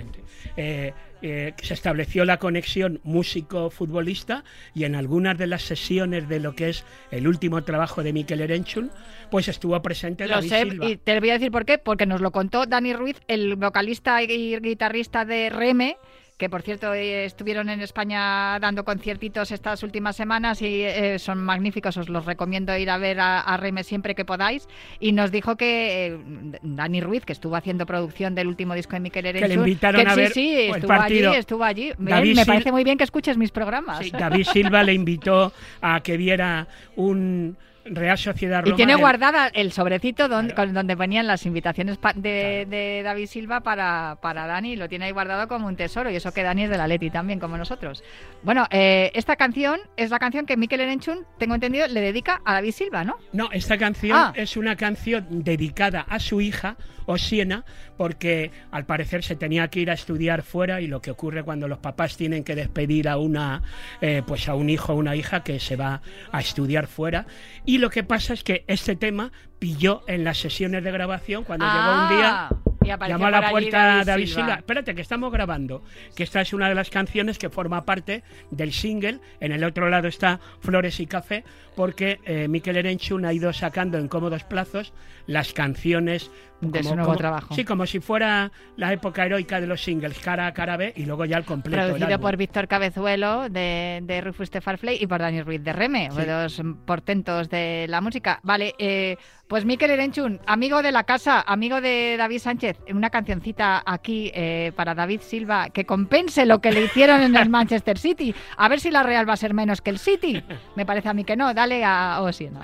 Eh, 0.59 0.93
eh, 1.23 1.55
se 1.63 1.75
estableció 1.75 2.25
la 2.25 2.39
conexión 2.39 3.01
músico-futbolista 3.05 4.45
y 4.75 4.85
en 4.85 4.95
algunas 4.95 5.39
de 5.39 5.47
las 5.47 5.63
sesiones 5.63 6.29
de 6.29 6.41
lo 6.41 6.55
que 6.55 6.71
es 6.71 6.85
el 7.11 7.29
último 7.29 7.63
trabajo 7.63 8.03
de 8.03 8.13
Mikel 8.13 8.41
Erenchun, 8.41 8.91
pues 9.31 9.49
estuvo 9.49 9.81
presente 9.83 10.27
Lo 10.27 10.35
David 10.37 10.49
sé, 10.49 10.63
Silva. 10.63 10.89
y 10.89 10.97
te 10.97 11.21
voy 11.21 11.31
a 11.31 11.35
decir 11.35 11.51
por 11.51 11.65
qué, 11.65 11.79
porque 11.79 12.07
nos 12.07 12.21
lo 12.21 12.31
contó 12.33 12.67
Dani 12.67 12.93
Ruiz, 12.93 13.21
el 13.29 13.57
vocalista 13.57 14.23
y 14.23 14.59
guitarrista 14.59 15.25
de 15.25 15.51
Reme, 15.51 15.97
que 16.37 16.51
por 16.51 16.63
cierto 16.63 16.93
eh, 16.93 17.25
estuvieron 17.25 17.69
en 17.69 17.81
España 17.81 18.59
dando 18.59 18.85
conciertitos 18.85 19.53
estas 19.53 19.83
últimas 19.83 20.17
semanas 20.17 20.61
y 20.63 20.83
eh, 20.83 21.19
son 21.19 21.43
magníficos, 21.43 21.97
os 21.97 22.09
los 22.09 22.25
recomiendo 22.27 22.77
ir 22.77 22.91
a 22.91 22.99
ver 22.99 23.21
a, 23.21 23.41
a 23.41 23.57
Reme 23.57 23.85
siempre 23.85 24.15
que 24.15 24.25
podáis. 24.25 24.69
Y 24.99 25.13
nos 25.13 25.31
dijo 25.31 25.57
que 25.57 26.07
eh, 26.07 26.19
Dani 26.63 27.01
Ruiz, 27.01 27.25
que 27.25 27.33
estuvo 27.33 27.55
haciendo 27.57 27.87
producción 27.87 28.35
del 28.35 28.49
último 28.49 28.75
disco 28.75 28.95
de 28.95 29.01
Miquel 29.01 29.27
Erenchun, 29.27 29.49
le 29.49 29.55
invitaron 29.55 30.03
que 30.03 30.09
a 30.09 30.15
sí, 30.15 30.21
ver, 30.21 30.33
sí, 30.33 30.55
pues, 30.69 30.77
estuvo 30.79 30.89
partido. 30.89 31.31
allí, 31.31 31.39
estuvo 31.39 31.65
allí. 31.65 31.93
Bien, 31.99 32.35
me 32.35 32.47
parece 32.47 32.73
muy 32.73 32.85
bien 32.85 32.99
que 32.99 33.05
escuches 33.05 33.37
mis 33.37 33.51
programas. 33.51 33.99
Sí, 33.99 34.11
David 34.11 34.47
Silva 34.53 34.83
le 34.83 34.95
invitó 34.95 35.53
a 35.81 36.01
que 36.01 36.17
viera 36.17 36.67
un 36.97 37.57
Real 37.85 38.17
Sociedad 38.19 38.61
Y 38.61 38.71
Roma. 38.71 38.77
tiene 38.77 38.93
del- 38.93 39.01
guardada 39.01 39.49
el 39.49 39.73
sobrecito 39.73 40.29
donde, 40.29 40.55
Claro. 40.55 40.69
con- 40.69 40.75
donde 40.75 40.95
venían 40.95 41.27
las 41.27 41.47
invitaciones 41.47 41.99
pa- 41.99 42.13
de, 42.15 42.67
de 42.69 43.03
David 43.03 43.27
Silva 43.27 43.61
para, 43.61 44.19
para 44.23 44.47
Dani. 44.47 44.77
Lo 44.77 44.89
tiene 44.89 45.07
ahí 45.07 45.11
guardado 45.13 45.49
como 45.49 45.67
un 45.67 45.77
tesoro. 45.77 46.11
Y 46.11 46.17
eso 46.17 46.33
que 46.33 46.43
Dani 46.43 46.65
es 46.65 46.71
de 46.71 46.79
la 46.79 46.87
Leti 46.87 47.11
también, 47.11 47.41
como 47.41 47.57
nosotros. 47.57 48.03
Bueno, 48.43 48.67
eh, 48.71 49.11
esta 49.15 49.37
canción 49.37 49.81
es 49.97 50.11
la 50.11 50.19
canción 50.19 50.47
que 50.47 50.57
Mikel 50.57 50.81
Erenchun, 50.81 51.27
tengo 51.39 51.55
entendido, 51.55 51.87
le 51.89 52.01
dedica 52.01 52.41
a 52.45 52.55
David 52.55 52.73
Silva, 52.73 53.05
¿no? 53.05 53.17
No, 53.33 53.51
esta 53.53 53.77
canción 53.79 54.17
Ah. 54.17 54.33
es 54.37 54.57
una 54.57 54.77
canción 54.77 55.27
dedicada 55.45 56.07
a 56.09 56.19
su 56.19 56.41
hija, 56.41 56.77
Osiena, 57.07 57.65
porque 57.97 58.51
al 58.71 58.87
parecer 58.87 59.23
se 59.23 59.37
tenía 59.37 59.69
que 59.69 59.81
ir 59.81 59.91
a 59.91 59.95
estudiar 59.95 60.43
fuera 60.43 60.81
y 60.81 60.87
lo 60.87 61.01
que 61.01 61.11
ocurre 61.11 61.43
cuando 61.43 61.69
los 61.69 61.79
papás 61.79 62.17
tienen 62.17 62.45
que 62.45 62.55
despedir 62.55 63.09
a 63.09 63.17
una, 63.17 63.63
eh, 64.01 64.23
pues 64.27 64.49
a 64.49 64.55
un 64.55 64.71
hijo 64.71 64.93
o 64.93 64.97
una 64.97 65.17
hija 65.17 65.43
que 65.43 65.61
se 65.61 65.77
va 65.77 66.03
a 66.31 66.41
estudiar 66.41 66.87
fuera. 66.87 67.27
Y 67.65 67.79
lo 67.79 67.91
que 67.91 68.03
pasa 68.03 68.35
es 68.35 68.43
que 68.45 68.65
este 68.67 68.97
tema 68.97 69.33
pilló 69.59 70.03
en 70.09 70.25
las 70.25 70.39
sesiones 70.39 70.83
de 70.83 70.91
grabación 70.91 71.45
cuando 71.45 71.67
llegó 71.67 72.03
un 72.03 72.09
día. 72.17 72.49
Y 72.85 73.09
Llamó 73.09 73.27
a 73.27 73.31
la 73.31 73.51
puerta 73.51 73.79
David 73.79 74.07
David, 74.07 74.27
Silva. 74.27 74.41
Silva. 74.43 74.55
Espérate, 74.57 74.95
que 74.95 75.03
estamos 75.03 75.33
grabando. 75.33 75.83
Que 76.17 76.23
esta 76.23 76.41
es 76.41 76.53
una 76.53 76.69
de 76.69 76.75
las 76.75 76.91
canciones 76.91 77.39
que 77.39 77.49
forma 77.51 77.85
parte 77.85 78.23
del 78.51 78.73
single. 78.73 79.21
En 79.41 79.53
el 79.53 79.65
otro 79.65 79.89
lado 79.89 80.09
está 80.09 80.41
Flores 80.61 80.99
y 81.01 81.07
Café, 81.07 81.45
porque 81.77 82.21
eh, 82.25 82.49
Mikel 82.49 82.77
Erenchun 82.77 83.25
ha 83.25 83.33
ido 83.33 83.53
sacando 83.53 83.99
en 83.99 84.09
cómodos 84.09 84.45
plazos 84.45 84.93
las 85.27 85.53
canciones. 85.53 86.31
De 86.61 86.81
su 86.85 86.95
nuevo 86.95 87.17
trabajo. 87.17 87.57
Sí, 87.57 87.65
como 87.65 87.87
si 87.87 87.99
fuera 87.99 88.53
la 88.77 88.93
época 88.93 89.27
heroica 89.27 89.61
de 89.61 89.67
los 89.67 89.83
singles, 89.83 90.17
cara 90.21 90.47
A, 90.47 90.53
cara 90.55 90.77
B, 90.77 90.93
y 90.95 91.07
luego 91.07 91.25
ya 91.25 91.37
el 91.37 91.45
completo. 91.45 91.83
el 91.83 91.89
Producido 91.89 92.07
álbum. 92.15 92.23
por 92.23 92.37
Víctor 92.37 92.69
Cabezuelo 92.69 93.49
de, 93.49 93.99
de 94.05 94.21
Rufus 94.21 94.47
Stefan 94.47 94.79
y 94.89 95.05
por 95.09 95.19
Dani 95.19 95.43
Ruiz 95.43 95.61
de 95.65 95.73
Reme, 95.73 96.09
Sí. 96.13 96.25
dos 96.25 96.63
portentos 96.87 97.49
de 97.51 97.87
la 97.89 98.01
música. 98.01 98.39
Vale, 98.45 98.77
eh, 98.79 99.17
pues 99.49 99.65
Mikel 99.65 99.91
Erenchun, 99.91 100.41
amigo 100.47 100.83
de 100.83 100.93
la 100.93 101.05
casa, 101.05 101.41
amigo 101.41 101.81
de 101.81 102.17
David 102.17 102.39
Sánchez, 102.39 102.79
una 102.91 103.11
cancioncita 103.11 103.83
aquí 103.85 104.31
eh, 104.35 104.73
para 104.75 104.95
David 104.95 105.21
Silva 105.21 105.69
que 105.71 105.85
compense 105.85 106.47
lo 106.47 106.61
que 106.61 106.73
le 106.73 106.85
hicieron 106.85 107.21
en 107.21 107.37
el 107.37 107.51
Manchester 107.51 107.99
City. 107.99 108.35
A 108.57 108.69
ver 108.69 108.81
si 108.81 108.91
la 108.91 109.03
Real 109.03 109.29
va 109.29 109.35
a 109.35 109.37
ser 109.37 109.53
menos 109.53 109.81
que 109.83 109.91
el 109.91 109.99
City. 109.99 110.43
Me 110.75 110.87
parece 110.87 111.09
a 111.09 111.15
mí 111.15 111.25
que 111.25 111.37
no. 111.37 111.53
Dale 111.53 111.85
a 111.85 112.21
Osiena. 112.23 112.61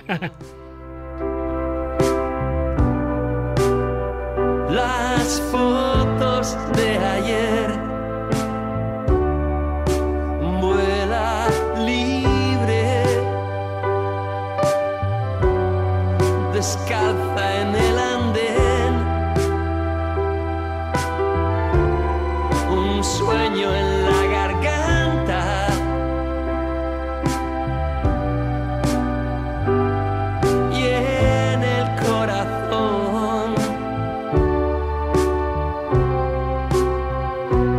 descalza 16.59 17.61
en 17.61 17.69
el 17.73 17.99
andén. 17.99 18.95
Un 22.69 23.05
sueño 23.05 23.69
en 23.81 23.89
la 24.07 24.21
garganta. 24.37 25.43
Y 30.73 30.83
en 30.83 31.63
el 31.63 31.87
corazón. 32.05 33.55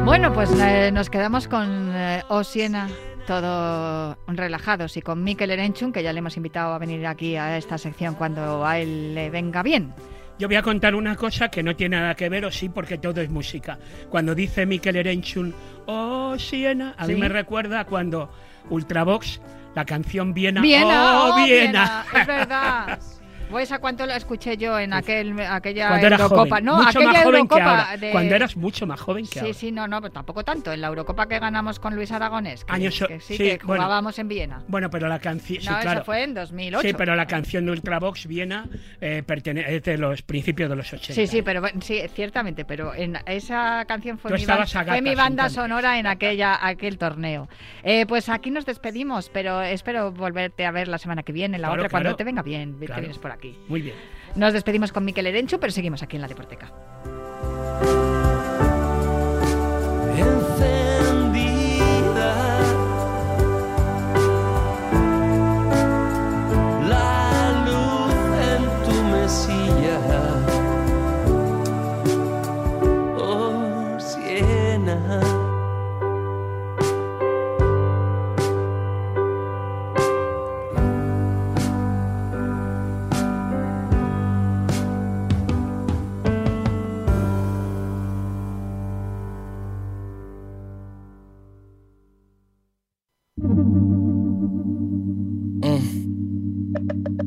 Bueno, 0.05 0.31
pues 0.33 0.49
eh, 0.57 0.89
nos 0.93 1.09
quedamos 1.09 1.49
con 1.49 1.91
eh, 1.93 2.23
Osiena. 2.29 2.87
Siena, 3.29 4.15
todo 4.15 4.17
relajados, 4.27 4.97
y 4.97 5.01
con 5.01 5.23
Mikel 5.23 5.51
Erenchun, 5.51 5.91
que 5.91 6.01
ya 6.01 6.11
le 6.13 6.19
hemos 6.19 6.35
invitado 6.37 6.73
a 6.73 6.79
venir 6.79 7.05
aquí 7.05 7.35
a 7.35 7.57
esta 7.57 7.77
sección 7.77 8.15
cuando 8.15 8.65
a 8.65 8.79
él 8.79 9.13
le 9.13 9.29
venga 9.29 9.61
bien. 9.61 9.93
Yo 10.39 10.47
voy 10.47 10.55
a 10.55 10.61
contar 10.61 10.95
una 10.95 11.15
cosa 11.15 11.49
que 11.49 11.61
no 11.61 11.75
tiene 11.75 11.97
nada 11.97 12.15
que 12.15 12.29
ver, 12.29 12.45
o 12.45 12.51
sí, 12.51 12.69
porque 12.69 12.97
todo 12.97 13.21
es 13.21 13.29
música. 13.29 13.77
Cuando 14.09 14.33
dice 14.33 14.65
Mikel 14.65 14.95
Erenchun, 14.95 15.53
oh 15.85 16.35
Siena, 16.39 16.95
a 16.97 17.05
mí 17.07 17.13
Sí. 17.15 17.19
me 17.19 17.27
recuerda 17.29 17.85
cuando 17.85 18.31
Ultravox, 18.69 19.41
la 19.75 19.85
canción 19.85 20.33
Viena, 20.33 20.61
Viena, 20.61 21.23
oh, 21.25 21.33
oh, 21.33 21.35
Viena. 21.45 22.05
Viena, 22.11 22.21
es 22.21 22.27
verdad. 22.27 22.99
Pues 23.49 23.71
a 23.71 23.79
cuánto 23.79 24.05
la 24.05 24.15
escuché 24.15 24.57
yo 24.57 24.77
en 24.77 24.93
aquel, 24.93 25.39
aquella 25.39 25.87
Cuando 25.89 26.07
Eurocopa. 26.07 26.35
joven, 26.49 26.65
No, 26.65 26.77
mucho 26.77 26.89
aquella 26.89 27.05
más 27.13 27.23
joven 27.23 27.47
que 27.47 27.55
Eurocopa 27.55 27.79
ahora. 27.87 27.97
de- 27.97 28.11
Cuando 28.11 28.35
eras 28.35 28.55
mucho 28.57 28.85
más 28.85 28.99
joven 29.01 29.25
que 29.25 29.31
Sí, 29.31 29.39
ahora. 29.39 29.53
sí, 29.53 29.71
no, 29.71 29.87
no, 29.87 30.01
pero 30.01 30.11
tampoco 30.13 30.43
tanto. 30.43 30.71
En 30.71 30.81
la 30.81 30.87
Eurocopa 30.87 31.27
que 31.27 31.39
ganamos 31.39 31.79
con 31.79 31.95
Luis 31.95 32.11
Aragonés, 32.11 32.63
que, 32.63 32.71
Años- 32.73 33.03
que 33.07 33.19
sí, 33.19 33.37
sí, 33.37 33.43
que 33.43 33.59
bueno. 33.65 33.83
jugábamos 33.83 34.19
en 34.19 34.27
Viena. 34.27 34.61
Bueno, 34.67 34.89
pero 34.89 35.07
la 35.07 35.19
canción, 35.19 35.61
sí, 35.61 35.67
no, 35.67 35.79
claro. 35.79 35.99
eso 36.01 36.05
fue 36.05 36.23
en 36.23 36.33
2008. 36.35 36.87
Sí, 36.87 36.93
pero 36.93 37.15
la 37.15 37.25
canción 37.25 37.65
de 37.65 37.71
Ultravox 37.71 38.27
Viena 38.27 38.67
eh, 39.01 39.23
pertene- 39.25 39.65
es 39.67 39.83
de 39.83 39.97
los 39.97 40.21
principios 40.21 40.69
de 40.69 40.75
los 40.75 40.93
80. 40.93 41.13
Sí, 41.13 41.25
sí, 41.25 41.41
pero 41.41 41.63
sí, 41.81 42.01
ciertamente, 42.13 42.65
pero 42.65 42.93
en 42.93 43.17
esa 43.25 43.83
canción 43.87 44.19
fue, 44.19 44.31
mi, 44.31 44.37
ban- 44.37 44.41
estabas 44.41 44.75
a 44.75 44.83
fue 44.85 45.01
mi 45.01 45.15
banda 45.15 45.49
sonora 45.49 45.97
en 45.97 46.05
aquella 46.05 46.65
aquel 46.67 46.97
torneo. 46.99 47.49
Eh, 47.83 48.05
pues 48.05 48.29
aquí 48.29 48.51
nos 48.51 48.65
despedimos, 48.65 49.29
pero 49.29 49.61
espero 49.63 50.11
volverte 50.11 50.65
a 50.65 50.71
ver 50.71 50.87
la 50.87 50.99
semana 50.99 51.23
que 51.23 51.31
viene, 51.31 51.57
la 51.57 51.69
Claro, 51.69 51.81
otra, 51.81 51.89
cuando 51.89 52.07
claro. 52.09 52.17
te 52.17 52.23
venga 52.23 52.41
bien, 52.43 52.79
que 52.79 52.85
Claro. 52.85 53.01
vienes 53.01 53.17
por 53.17 53.31
aquí. 53.39 53.57
Muy 53.67 53.81
bien. 53.81 53.95
Nos 54.35 54.53
despedimos 54.53 54.91
con 54.91 55.03
Miquel 55.03 55.25
Erenchu, 55.25 55.59
pero 55.59 55.71
seguimos 55.71 56.03
aquí 56.03 56.17
en 56.17 56.21
la 56.21 56.27
Deporteca. 56.27 56.71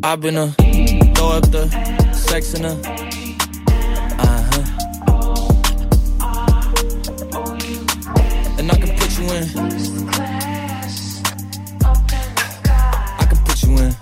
I've 0.05 0.21
been 0.21 0.37
a 0.37 0.49
throw 1.15 1.29
up 1.29 1.49
the 1.53 1.69
sex 2.13 2.55
in 2.55 2.65
a 2.65 2.73
uh 4.19 4.43
huh. 4.51 4.65
And 8.59 8.71
I 8.71 8.77
can 8.77 8.99
put 8.99 9.19
you 9.19 9.25
in. 9.31 9.45
I 13.19 13.25
can 13.29 13.39
put 13.45 13.63
you 13.63 13.79
in. 13.79 13.95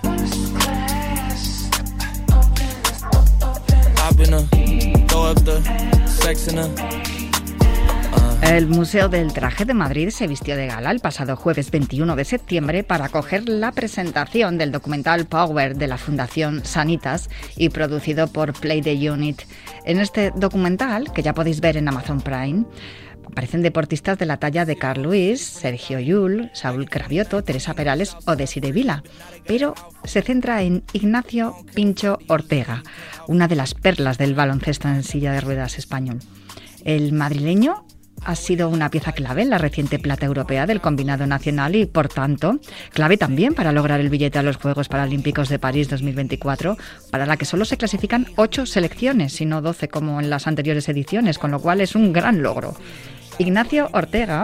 I've 3.99 4.17
been 4.17 4.33
a 4.33 4.41
throw 5.07 5.23
up 5.25 5.45
the 5.45 5.61
sex 6.07 6.47
in 6.47 6.57
a 6.57 7.10
El 8.51 8.67
Museo 8.67 9.07
del 9.07 9.31
Traje 9.31 9.63
de 9.63 9.73
Madrid 9.73 10.09
se 10.09 10.27
vistió 10.27 10.57
de 10.57 10.67
gala 10.67 10.91
el 10.91 10.99
pasado 10.99 11.37
jueves 11.37 11.71
21 11.71 12.17
de 12.17 12.25
septiembre 12.25 12.83
para 12.83 13.05
acoger 13.05 13.47
la 13.47 13.71
presentación 13.71 14.57
del 14.57 14.73
documental 14.73 15.25
Power 15.25 15.77
de 15.77 15.87
la 15.87 15.97
Fundación 15.97 16.65
Sanitas 16.65 17.29
y 17.55 17.69
producido 17.69 18.27
por 18.27 18.51
Play 18.51 18.81
the 18.81 19.09
Unit. 19.09 19.43
En 19.85 20.01
este 20.01 20.33
documental, 20.35 21.13
que 21.13 21.23
ya 21.23 21.33
podéis 21.33 21.61
ver 21.61 21.77
en 21.77 21.87
Amazon 21.87 22.19
Prime, 22.19 22.65
aparecen 23.25 23.61
deportistas 23.61 24.19
de 24.19 24.25
la 24.25 24.35
talla 24.35 24.65
de 24.65 24.75
Carl 24.75 25.01
Luis, 25.01 25.39
Sergio 25.39 26.01
Yul, 26.01 26.51
Saúl 26.53 26.89
Cravioto, 26.89 27.45
Teresa 27.45 27.73
Perales 27.73 28.17
o 28.25 28.35
Desiree 28.35 28.73
Vila, 28.73 29.01
pero 29.47 29.75
se 30.03 30.21
centra 30.21 30.61
en 30.61 30.83
Ignacio 30.91 31.55
Pincho 31.73 32.19
Ortega, 32.27 32.83
una 33.29 33.47
de 33.47 33.55
las 33.55 33.75
perlas 33.75 34.17
del 34.17 34.35
baloncesto 34.35 34.89
en 34.89 35.03
silla 35.03 35.31
de 35.31 35.39
ruedas 35.39 35.77
español. 35.77 36.19
El 36.83 37.13
madrileño 37.13 37.85
ha 38.23 38.35
sido 38.35 38.69
una 38.69 38.89
pieza 38.89 39.11
clave 39.13 39.41
en 39.41 39.49
la 39.49 39.57
reciente 39.57 39.99
plata 39.99 40.25
europea 40.25 40.65
del 40.65 40.81
combinado 40.81 41.25
nacional 41.27 41.75
y, 41.75 41.85
por 41.85 42.07
tanto, 42.07 42.59
clave 42.91 43.17
también 43.17 43.53
para 43.53 43.71
lograr 43.71 43.99
el 43.99 44.09
billete 44.09 44.39
a 44.39 44.43
los 44.43 44.57
Juegos 44.57 44.89
Paralímpicos 44.89 45.49
de 45.49 45.59
París 45.59 45.89
2024, 45.89 46.77
para 47.09 47.25
la 47.25 47.37
que 47.37 47.45
solo 47.45 47.65
se 47.65 47.77
clasifican 47.77 48.27
ocho 48.35 48.65
selecciones 48.65 49.39
y 49.41 49.45
no 49.45 49.61
12 49.61 49.87
como 49.87 50.19
en 50.19 50.29
las 50.29 50.47
anteriores 50.47 50.87
ediciones, 50.89 51.39
con 51.39 51.51
lo 51.51 51.59
cual 51.59 51.81
es 51.81 51.95
un 51.95 52.13
gran 52.13 52.41
logro. 52.41 52.75
Ignacio 53.37 53.89
Ortega 53.93 54.43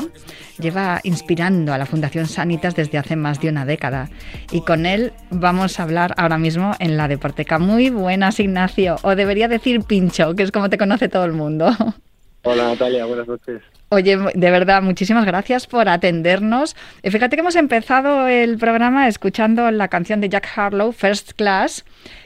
lleva 0.60 1.00
inspirando 1.04 1.74
a 1.74 1.78
la 1.78 1.86
Fundación 1.86 2.26
Sanitas 2.26 2.76
desde 2.76 2.98
hace 2.98 3.16
más 3.16 3.40
de 3.40 3.50
una 3.50 3.66
década 3.66 4.10
y 4.52 4.62
con 4.62 4.86
él 4.86 5.14
vamos 5.30 5.80
a 5.80 5.84
hablar 5.84 6.16
ahora 6.18 6.38
mismo 6.40 6.74
en 6.80 6.98
la 6.98 7.08
Deporteca. 7.08 7.60
Muy 7.60 7.90
buenas, 7.90 8.40
Ignacio, 8.40 8.96
o 9.04 9.16
debería 9.16 9.48
decir 9.48 9.82
Pincho, 9.84 10.36
que 10.36 10.44
es 10.44 10.52
como 10.52 10.70
te 10.70 10.78
conoce 10.78 11.10
todo 11.10 11.26
el 11.26 11.34
mundo. 11.34 11.70
Hola 12.50 12.70
Natalia, 12.70 13.06
buenas 13.06 13.28
noches. 13.28 13.62
Oye, 13.90 14.18
de 14.18 14.52
verdad, 14.52 14.82
muchísimas 14.82 15.26
gracias 15.26 15.68
por 15.68 15.90
atendernos. 15.90 16.78
Eh, 17.04 17.12
Fíjate 17.12 17.36
que 17.36 17.42
hemos 17.42 17.58
empezado 17.58 18.26
el 18.28 18.58
programa 18.58 19.10
escuchando 19.10 19.70
la 19.70 19.90
canción 19.90 20.22
de 20.22 20.30
Jack 20.30 20.48
Harlow, 20.56 20.94
First 20.94 21.34
Class, 21.34 21.84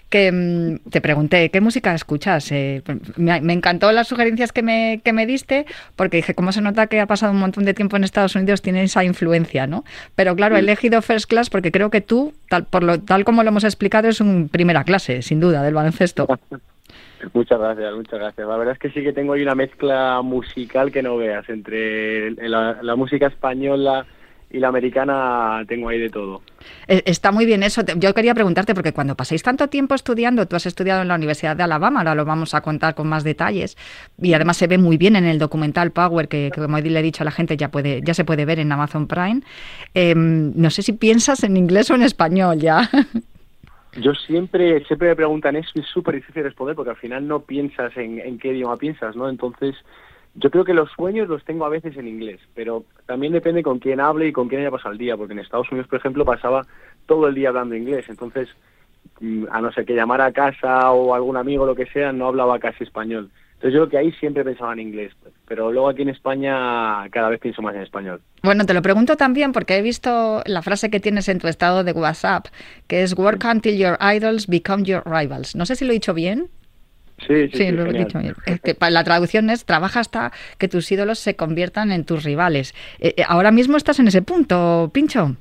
que 0.09 0.31
mm, 0.31 0.89
te 0.91 1.01
pregunté, 1.01 1.49
¿qué 1.49 1.59
música 1.59 1.95
escuchas? 1.95 2.51
Eh, 2.51 2.83
me, 3.15 3.41
me 3.41 3.53
encantó 3.53 3.91
las 3.91 4.07
sugerencias 4.07 4.51
que 4.51 4.61
me, 4.61 5.01
que 5.03 5.11
me 5.11 5.25
diste, 5.25 5.65
porque 5.95 6.17
dije, 6.17 6.35
¿cómo 6.35 6.51
se 6.51 6.61
nota 6.61 6.85
que 6.85 6.99
ha 6.99 7.07
pasado 7.07 7.31
un 7.31 7.39
montón 7.39 7.65
de 7.65 7.73
tiempo 7.73 7.97
en 7.97 8.03
Estados 8.03 8.35
Unidos? 8.35 8.61
Tiene 8.61 8.83
esa 8.83 9.03
influencia, 9.03 9.65
¿no? 9.65 9.85
Pero 10.13 10.35
claro, 10.35 10.55
he 10.55 10.59
elegido 10.59 11.01
First 11.01 11.27
Class 11.27 11.49
porque 11.49 11.71
creo 11.71 11.89
que 11.89 12.01
tú, 12.01 12.35
tal, 12.47 12.65
por 12.65 12.83
lo, 12.83 12.99
tal 12.99 13.25
como 13.25 13.41
lo 13.41 13.49
hemos 13.49 13.63
explicado, 13.63 14.07
es 14.07 14.21
un 14.21 14.49
primera 14.49 14.83
clase, 14.83 15.23
sin 15.23 15.39
duda, 15.39 15.63
del 15.63 15.73
baloncesto. 15.73 16.27
Muchas 17.33 17.59
gracias, 17.59 17.93
muchas 17.95 18.19
gracias. 18.19 18.47
La 18.47 18.57
verdad 18.57 18.73
es 18.73 18.79
que 18.79 18.89
sí 18.89 19.03
que 19.03 19.13
tengo 19.13 19.33
ahí 19.33 19.43
una 19.43 19.55
mezcla 19.55 20.21
musical 20.21 20.91
que 20.91 21.03
no 21.03 21.17
veas. 21.17 21.47
Entre 21.49 22.31
la, 22.31 22.95
música 22.95 23.27
española 23.27 24.05
y 24.49 24.59
la 24.59 24.67
americana 24.67 25.63
tengo 25.67 25.89
ahí 25.89 25.99
de 25.99 26.09
todo. 26.09 26.41
Eh, 26.87 27.03
Está 27.05 27.31
muy 27.31 27.45
bien 27.45 27.63
eso. 27.63 27.83
Yo 27.97 28.13
quería 28.13 28.33
preguntarte, 28.33 28.73
porque 28.73 28.91
cuando 28.91 29.15
pasáis 29.15 29.43
tanto 29.43 29.67
tiempo 29.67 29.95
estudiando, 29.95 30.45
tú 30.45 30.55
has 30.55 30.65
estudiado 30.65 31.01
en 31.01 31.07
la 31.07 31.15
Universidad 31.15 31.55
de 31.55 31.63
Alabama, 31.63 31.99
ahora 31.99 32.15
lo 32.15 32.25
vamos 32.25 32.53
a 32.53 32.61
contar 32.61 32.95
con 32.95 33.07
más 33.07 33.23
detalles, 33.23 33.77
y 34.21 34.33
además 34.33 34.57
se 34.57 34.67
ve 34.67 34.77
muy 34.77 34.97
bien 34.97 35.15
en 35.15 35.25
el 35.25 35.39
documental 35.39 35.91
Power, 35.91 36.27
que, 36.27 36.51
que 36.53 36.61
como 36.61 36.79
le 36.79 36.99
he 36.99 37.03
dicho 37.03 37.23
a 37.23 37.25
la 37.25 37.31
gente, 37.31 37.55
ya, 37.55 37.69
puede, 37.69 38.01
ya 38.03 38.13
se 38.13 38.25
puede 38.25 38.45
ver 38.45 38.59
en 38.59 38.71
Amazon 38.71 39.07
Prime. 39.07 39.41
Eh, 39.93 40.15
no 40.15 40.69
sé 40.69 40.81
si 40.81 40.93
piensas 40.93 41.43
en 41.43 41.55
inglés 41.55 41.89
o 41.91 41.95
en 41.95 42.03
español 42.03 42.59
ya. 42.59 42.89
Yo 43.97 44.13
siempre, 44.13 44.83
siempre 44.85 45.09
me 45.09 45.15
preguntan 45.15 45.57
eso 45.57 45.69
y 45.73 45.81
es 45.81 45.87
súper 45.87 46.15
difícil 46.15 46.43
responder 46.43 46.75
porque 46.75 46.91
al 46.91 46.97
final 46.97 47.27
no 47.27 47.41
piensas 47.41 47.95
en, 47.97 48.39
qué 48.39 48.53
idioma 48.53 48.77
piensas, 48.77 49.17
¿no? 49.17 49.27
Entonces, 49.27 49.75
yo 50.35 50.49
creo 50.49 50.63
que 50.63 50.73
los 50.73 50.89
sueños 50.91 51.27
los 51.27 51.43
tengo 51.43 51.65
a 51.65 51.69
veces 51.69 51.97
en 51.97 52.07
inglés, 52.07 52.39
pero 52.55 52.85
también 53.05 53.33
depende 53.33 53.63
con 53.63 53.79
quién 53.79 53.99
hable 53.99 54.27
y 54.27 54.31
con 54.31 54.47
quién 54.47 54.61
haya 54.61 54.71
pasado 54.71 54.93
el 54.93 54.97
día, 54.97 55.17
porque 55.17 55.33
en 55.33 55.39
Estados 55.39 55.69
Unidos, 55.71 55.89
por 55.89 55.99
ejemplo, 55.99 56.23
pasaba 56.23 56.65
todo 57.05 57.27
el 57.27 57.35
día 57.35 57.49
hablando 57.49 57.75
inglés, 57.75 58.05
entonces, 58.07 58.47
mm, 59.19 59.47
a 59.51 59.59
no 59.59 59.73
ser 59.73 59.85
que 59.85 59.95
llamara 59.95 60.27
a 60.27 60.31
casa 60.31 60.91
o 60.91 61.13
algún 61.13 61.35
amigo, 61.35 61.65
lo 61.65 61.75
que 61.75 61.87
sea, 61.87 62.13
no 62.13 62.27
hablaba 62.27 62.59
casi 62.59 62.85
español. 62.85 63.29
Entonces 63.61 63.73
yo 63.75 63.81
creo 63.81 63.89
que 63.89 63.97
ahí 63.99 64.11
siempre 64.13 64.43
pensaba 64.43 64.73
en 64.73 64.79
inglés, 64.79 65.13
pero 65.47 65.71
luego 65.71 65.87
aquí 65.87 66.01
en 66.01 66.09
España 66.09 67.07
cada 67.11 67.29
vez 67.29 67.39
pienso 67.39 67.61
más 67.61 67.75
en 67.75 67.83
español. 67.83 68.19
Bueno, 68.41 68.65
te 68.65 68.73
lo 68.73 68.81
pregunto 68.81 69.17
también 69.17 69.51
porque 69.51 69.77
he 69.77 69.83
visto 69.83 70.41
la 70.47 70.63
frase 70.63 70.89
que 70.89 70.99
tienes 70.99 71.29
en 71.29 71.37
tu 71.37 71.47
estado 71.47 71.83
de 71.83 71.91
WhatsApp, 71.91 72.47
que 72.87 73.03
es 73.03 73.15
Work 73.15 73.43
until 73.45 73.77
your 73.77 73.99
idols 74.01 74.47
become 74.47 74.83
your 74.83 75.03
rivals. 75.05 75.55
No 75.55 75.67
sé 75.67 75.75
si 75.75 75.85
lo 75.85 75.91
he 75.91 75.93
dicho 75.93 76.15
bien. 76.15 76.49
Sí, 77.19 77.49
sí, 77.49 77.49
Sí, 77.51 77.57
sí, 77.65 77.71
lo 77.71 77.85
he 77.85 77.93
dicho 77.93 78.17
bien. 78.17 78.33
Es 78.47 78.61
que 78.61 78.73
pa- 78.73 78.89
la 78.89 79.03
traducción 79.03 79.51
es 79.51 79.63
trabaja 79.63 79.99
hasta 79.99 80.31
que 80.57 80.67
tus 80.67 80.91
ídolos 80.91 81.19
se 81.19 81.35
conviertan 81.35 81.91
en 81.91 82.03
tus 82.03 82.23
rivales. 82.23 82.73
Eh, 82.97 83.13
eh, 83.15 83.23
ahora 83.27 83.51
mismo 83.51 83.77
estás 83.77 83.99
en 83.99 84.07
ese 84.07 84.23
punto, 84.23 84.89
Pincho. 84.91 85.35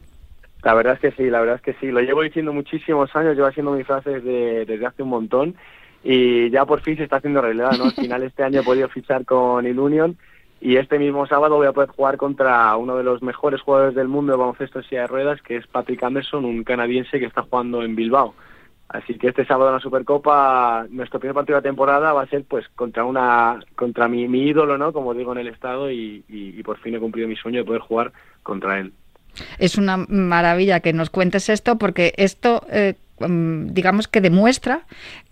La 0.62 0.74
verdad 0.74 0.92
es 0.92 1.00
que 1.00 1.12
sí, 1.12 1.30
la 1.30 1.40
verdad 1.40 1.56
es 1.56 1.62
que 1.62 1.72
sí. 1.80 1.86
Lo 1.90 2.00
llevo 2.00 2.20
diciendo 2.20 2.52
muchísimos 2.52 3.16
años, 3.16 3.34
llevo 3.34 3.46
haciendo 3.48 3.72
mi 3.72 3.82
frase 3.82 4.10
desde, 4.10 4.66
desde 4.66 4.84
hace 4.84 5.02
un 5.02 5.08
montón 5.08 5.54
y 6.02 6.50
ya 6.50 6.64
por 6.64 6.80
fin 6.80 6.96
se 6.96 7.04
está 7.04 7.16
haciendo 7.16 7.42
realidad, 7.42 7.76
¿no? 7.78 7.84
Al 7.84 7.92
final 7.94 8.22
este 8.22 8.42
año 8.42 8.60
he 8.60 8.64
podido 8.64 8.88
fichar 8.88 9.24
con 9.24 9.66
el 9.66 9.78
Union 9.78 10.16
y 10.60 10.76
este 10.76 10.98
mismo 10.98 11.26
sábado 11.26 11.56
voy 11.56 11.66
a 11.66 11.72
poder 11.72 11.90
jugar 11.90 12.16
contra 12.16 12.74
uno 12.76 12.96
de 12.96 13.02
los 13.04 13.22
mejores 13.22 13.60
jugadores 13.60 13.94
del 13.94 14.08
mundo 14.08 14.32
de 14.32 14.38
baloncesto 14.38 14.78
en 14.78 14.84
silla 14.86 15.00
de 15.02 15.06
ruedas, 15.08 15.40
que 15.42 15.56
es 15.56 15.66
Patrick 15.66 16.02
Anderson, 16.02 16.44
un 16.44 16.64
canadiense 16.64 17.18
que 17.18 17.26
está 17.26 17.42
jugando 17.42 17.82
en 17.82 17.96
Bilbao. 17.96 18.34
Así 18.88 19.14
que 19.14 19.28
este 19.28 19.46
sábado 19.46 19.68
en 19.70 19.74
la 19.76 19.80
Supercopa, 19.80 20.84
nuestro 20.90 21.20
primer 21.20 21.34
partido 21.34 21.54
de 21.56 21.60
la 21.62 21.68
temporada 21.70 22.12
va 22.12 22.22
a 22.22 22.26
ser 22.26 22.44
pues 22.44 22.66
contra 22.74 23.04
una 23.04 23.60
contra 23.76 24.08
mi, 24.08 24.26
mi 24.26 24.48
ídolo, 24.48 24.76
¿no? 24.78 24.92
Como 24.92 25.14
digo 25.14 25.30
en 25.32 25.38
el 25.38 25.46
estado 25.48 25.90
y, 25.92 26.24
y- 26.28 26.58
y 26.58 26.62
por 26.64 26.76
fin 26.78 26.94
he 26.96 26.98
cumplido 26.98 27.28
mi 27.28 27.36
sueño 27.36 27.60
de 27.60 27.64
poder 27.64 27.82
jugar 27.82 28.12
contra 28.42 28.80
él. 28.80 28.92
Es 29.60 29.78
una 29.78 29.96
maravilla 29.96 30.80
que 30.80 30.92
nos 30.92 31.08
cuentes 31.08 31.48
esto 31.50 31.78
porque 31.78 32.12
esto, 32.16 32.66
eh, 32.68 32.94
digamos 33.20 34.08
que 34.08 34.20
demuestra 34.20 34.82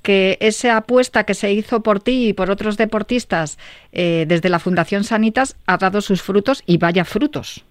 que 0.02 0.38
esa 0.40 0.76
apuesta 0.76 1.24
que 1.24 1.34
se 1.34 1.52
hizo 1.52 1.82
por 1.82 2.00
ti 2.00 2.28
y 2.28 2.32
por 2.32 2.50
otros 2.50 2.76
deportistas 2.76 3.58
eh, 3.92 4.24
desde 4.28 4.48
la 4.48 4.58
Fundación 4.58 5.04
Sanitas 5.04 5.56
ha 5.66 5.78
dado 5.78 6.00
sus 6.00 6.22
frutos 6.22 6.62
y 6.66 6.78
vaya 6.78 7.04
frutos. 7.04 7.64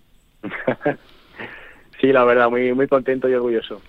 Sí, 2.00 2.14
la 2.14 2.24
verdad, 2.26 2.48
muy 2.48 2.74
muy 2.74 2.88
contento 2.88 3.28
y 3.28 3.34
orgulloso. 3.34 3.82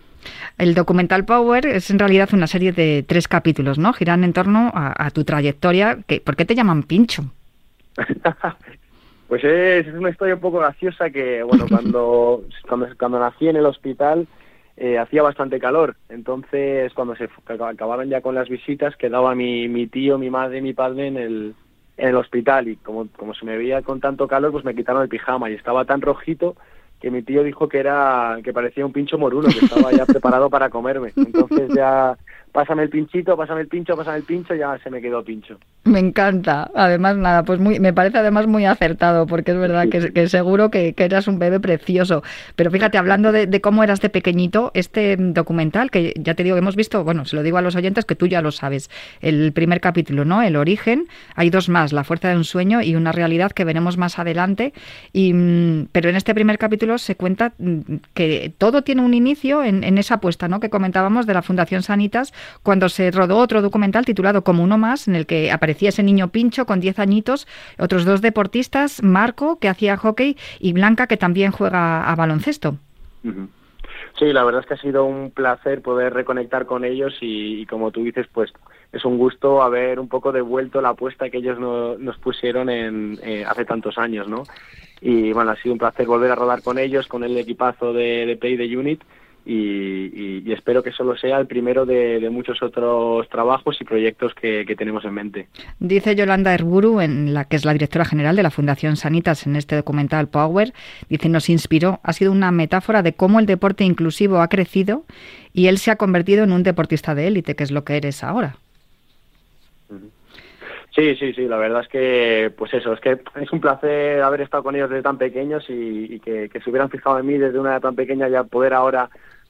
El 0.56 0.74
documental 0.74 1.26
Power 1.26 1.66
es 1.66 1.90
en 1.90 1.98
realidad 1.98 2.30
una 2.32 2.46
serie 2.46 2.72
de 2.72 3.04
tres 3.06 3.28
capítulos, 3.28 3.78
¿no? 3.78 3.92
Giran 3.92 4.24
en 4.24 4.32
torno 4.32 4.72
a, 4.74 4.94
a 4.96 5.10
tu 5.10 5.24
trayectoria. 5.24 5.98
Que, 6.06 6.18
¿Por 6.18 6.34
qué 6.34 6.46
te 6.46 6.54
llaman 6.54 6.84
Pincho? 6.84 7.24
Pues 9.28 9.44
es, 9.44 9.86
es 9.86 9.94
una 9.94 10.08
historia 10.08 10.36
un 10.36 10.40
poco 10.40 10.58
graciosa 10.58 11.10
que, 11.10 11.42
bueno, 11.42 11.66
cuando, 11.68 12.44
cuando, 12.66 12.88
cuando 12.98 13.20
nací 13.20 13.46
en 13.46 13.56
el 13.56 13.66
hospital 13.66 14.26
eh, 14.80 14.96
hacía 14.96 15.22
bastante 15.22 15.58
calor. 15.58 15.96
Entonces, 16.08 16.92
cuando 16.94 17.16
se 17.16 17.28
acabaron 17.48 18.08
ya 18.08 18.20
con 18.20 18.36
las 18.36 18.48
visitas, 18.48 18.96
quedaba 18.96 19.34
mi, 19.34 19.66
mi 19.66 19.88
tío, 19.88 20.18
mi 20.18 20.30
madre 20.30 20.58
y 20.58 20.62
mi 20.62 20.72
padre 20.72 21.08
en 21.08 21.16
el, 21.16 21.54
en 21.96 22.08
el 22.08 22.14
hospital. 22.14 22.68
Y 22.68 22.76
como, 22.76 23.08
como 23.16 23.34
se 23.34 23.44
me 23.44 23.56
veía 23.56 23.82
con 23.82 24.00
tanto 24.00 24.28
calor, 24.28 24.52
pues 24.52 24.64
me 24.64 24.76
quitaron 24.76 25.02
el 25.02 25.08
pijama 25.08 25.50
y 25.50 25.54
estaba 25.54 25.84
tan 25.84 26.00
rojito 26.00 26.54
que 27.00 27.10
mi 27.10 27.22
tío 27.22 27.42
dijo 27.42 27.68
que 27.68 27.78
era 27.78 28.38
que 28.44 28.52
parecía 28.52 28.86
un 28.86 28.92
pincho 28.92 29.18
moruno, 29.18 29.48
que 29.48 29.64
estaba 29.64 29.90
ya 29.90 30.06
preparado 30.06 30.48
para 30.48 30.70
comerme. 30.70 31.12
Entonces 31.16 31.70
ya 31.74 32.16
pásame 32.58 32.82
el 32.82 32.88
pinchito, 32.88 33.36
pásame 33.36 33.60
el 33.60 33.68
pincho, 33.68 33.96
pásame 33.96 34.16
el 34.16 34.24
pincho, 34.24 34.52
ya 34.52 34.76
se 34.82 34.90
me 34.90 35.00
quedó 35.00 35.22
pincho. 35.22 35.60
Me 35.84 36.00
encanta. 36.00 36.68
Además, 36.74 37.16
nada, 37.16 37.44
pues 37.44 37.60
muy, 37.60 37.78
me 37.78 37.92
parece 37.92 38.18
además 38.18 38.48
muy 38.48 38.64
acertado, 38.64 39.28
porque 39.28 39.52
es 39.52 39.58
verdad 39.58 39.88
que, 39.88 40.12
que 40.12 40.28
seguro 40.28 40.68
que, 40.68 40.92
que 40.92 41.04
eras 41.04 41.28
un 41.28 41.38
bebé 41.38 41.60
precioso. 41.60 42.24
Pero 42.56 42.72
fíjate, 42.72 42.98
hablando 42.98 43.30
de, 43.30 43.60
cómo 43.60 43.84
eras 43.84 44.00
de 44.00 44.10
pequeñito, 44.10 44.72
este 44.74 45.16
documental, 45.16 45.92
que 45.92 46.14
ya 46.16 46.34
te 46.34 46.42
digo, 46.42 46.56
hemos 46.56 46.74
visto, 46.74 47.04
bueno, 47.04 47.26
se 47.26 47.36
lo 47.36 47.44
digo 47.44 47.58
a 47.58 47.62
los 47.62 47.76
oyentes 47.76 48.04
que 48.04 48.16
tú 48.16 48.26
ya 48.26 48.42
lo 48.42 48.50
sabes, 48.50 48.90
el 49.20 49.52
primer 49.52 49.80
capítulo, 49.80 50.24
¿no? 50.24 50.42
El 50.42 50.56
origen, 50.56 51.06
hay 51.36 51.50
dos 51.50 51.68
más, 51.68 51.92
La 51.92 52.02
fuerza 52.02 52.28
de 52.28 52.34
un 52.34 52.44
sueño 52.44 52.82
y 52.82 52.96
una 52.96 53.12
realidad 53.12 53.52
que 53.52 53.62
veremos 53.62 53.98
más 53.98 54.18
adelante. 54.18 54.72
Y, 55.12 55.32
mm, 55.32 55.90
pero 55.92 56.10
en 56.10 56.16
este 56.16 56.34
primer 56.34 56.58
capítulo 56.58 56.98
se 56.98 57.14
cuenta 57.14 57.52
mm, 57.58 57.80
que 58.14 58.52
todo 58.58 58.82
tiene 58.82 59.02
un 59.02 59.14
inicio 59.14 59.62
en, 59.62 59.84
en 59.84 59.96
esa 59.96 60.14
apuesta, 60.16 60.48
¿no? 60.48 60.58
Que 60.58 60.70
comentábamos 60.70 61.24
de 61.24 61.34
la 61.34 61.42
Fundación 61.42 61.84
Sanitas, 61.84 62.32
cuando 62.62 62.88
se 62.88 63.10
rodó 63.10 63.36
otro 63.38 63.62
documental 63.62 64.04
titulado 64.04 64.42
Como 64.42 64.62
uno 64.62 64.78
más, 64.78 65.08
en 65.08 65.14
el 65.14 65.26
que 65.26 65.50
aparecía 65.50 65.88
ese 65.90 66.02
niño 66.02 66.28
pincho 66.28 66.66
con 66.66 66.80
10 66.80 66.98
añitos, 66.98 67.46
otros 67.78 68.04
dos 68.04 68.20
deportistas, 68.22 69.02
Marco, 69.02 69.58
que 69.58 69.68
hacía 69.68 69.96
hockey, 69.96 70.36
y 70.60 70.72
Blanca, 70.72 71.06
que 71.06 71.16
también 71.16 71.52
juega 71.52 72.10
a 72.10 72.14
baloncesto. 72.16 72.76
Sí, 74.18 74.32
la 74.32 74.44
verdad 74.44 74.62
es 74.62 74.66
que 74.66 74.74
ha 74.74 74.78
sido 74.78 75.04
un 75.04 75.30
placer 75.30 75.80
poder 75.80 76.12
reconectar 76.12 76.66
con 76.66 76.84
ellos 76.84 77.14
y, 77.20 77.60
y 77.60 77.66
como 77.66 77.90
tú 77.92 78.02
dices, 78.02 78.26
pues 78.32 78.52
es 78.92 79.04
un 79.04 79.18
gusto 79.18 79.62
haber 79.62 80.00
un 80.00 80.08
poco 80.08 80.32
devuelto 80.32 80.80
la 80.80 80.90
apuesta 80.90 81.30
que 81.30 81.38
ellos 81.38 81.58
no- 81.58 81.96
nos 81.98 82.16
pusieron 82.18 82.68
en, 82.70 83.18
eh, 83.22 83.44
hace 83.46 83.64
tantos 83.64 83.96
años, 83.98 84.26
¿no? 84.28 84.44
Y 85.00 85.32
bueno, 85.32 85.52
ha 85.52 85.56
sido 85.56 85.74
un 85.74 85.78
placer 85.78 86.06
volver 86.06 86.32
a 86.32 86.34
rodar 86.34 86.62
con 86.62 86.78
ellos, 86.78 87.06
con 87.06 87.22
el 87.22 87.36
equipazo 87.36 87.92
de, 87.92 88.26
de 88.26 88.36
Play 88.36 88.56
de 88.56 88.76
Unit 88.76 89.00
y, 89.48 90.10
y- 90.12 90.42
y 90.46 90.52
espero 90.52 90.82
que 90.82 90.92
solo 90.92 91.16
sea 91.16 91.38
el 91.38 91.46
primero 91.46 91.86
de, 91.86 92.20
de 92.20 92.30
muchos 92.30 92.62
otros 92.62 93.28
trabajos 93.30 93.80
y 93.80 93.84
proyectos 93.84 94.34
que, 94.34 94.64
que 94.66 94.76
tenemos 94.76 95.04
en 95.04 95.14
mente. 95.14 95.48
Dice 95.80 96.14
Yolanda 96.14 96.52
Herburu, 96.54 97.00
en 97.00 97.32
la 97.32 97.46
que 97.46 97.56
es 97.56 97.64
la 97.64 97.72
directora 97.72 98.04
general 98.04 98.36
de 98.36 98.42
la 98.42 98.50
Fundación 98.50 98.96
Sanitas 98.96 99.46
en 99.46 99.56
este 99.56 99.74
documental 99.76 100.28
Power, 100.28 100.72
dice, 101.08 101.28
nos 101.28 101.48
inspiró, 101.48 101.98
ha 102.02 102.12
sido 102.12 102.30
una 102.30 102.50
metáfora 102.52 103.02
de 103.02 103.14
cómo 103.14 103.40
el 103.40 103.46
deporte 103.46 103.84
inclusivo 103.84 104.40
ha 104.40 104.48
crecido 104.48 105.04
y 105.54 105.66
él 105.68 105.78
se 105.78 105.90
ha 105.90 105.96
convertido 105.96 106.44
en 106.44 106.52
un 106.52 106.62
deportista 106.62 107.14
de 107.14 107.26
élite, 107.26 107.56
que 107.56 107.64
es 107.64 107.70
lo 107.70 107.84
que 107.84 107.96
eres 107.96 108.22
ahora. 108.22 108.56
Sí, 110.94 111.14
sí, 111.14 111.32
sí, 111.32 111.42
la 111.46 111.58
verdad 111.58 111.82
es 111.82 111.88
que, 111.88 112.52
pues 112.58 112.74
eso, 112.74 112.92
es 112.92 113.00
que 113.00 113.18
es 113.40 113.52
un 113.52 113.60
placer 113.60 114.20
haber 114.20 114.40
estado 114.40 114.64
con 114.64 114.74
ellos 114.74 114.90
desde 114.90 115.02
tan 115.02 115.16
pequeños 115.16 115.64
y, 115.68 116.14
y 116.14 116.18
que, 116.20 116.48
que 116.48 116.60
se 116.60 116.70
hubieran 116.70 116.90
fijado 116.90 117.18
en 117.20 117.26
mí 117.26 117.38
desde 117.38 117.58
una 117.60 117.70
edad 117.70 117.82
tan 117.82 117.94
pequeña 117.94 118.28
ya 118.28 118.42
poder 118.42 118.74
ahora 118.74 119.08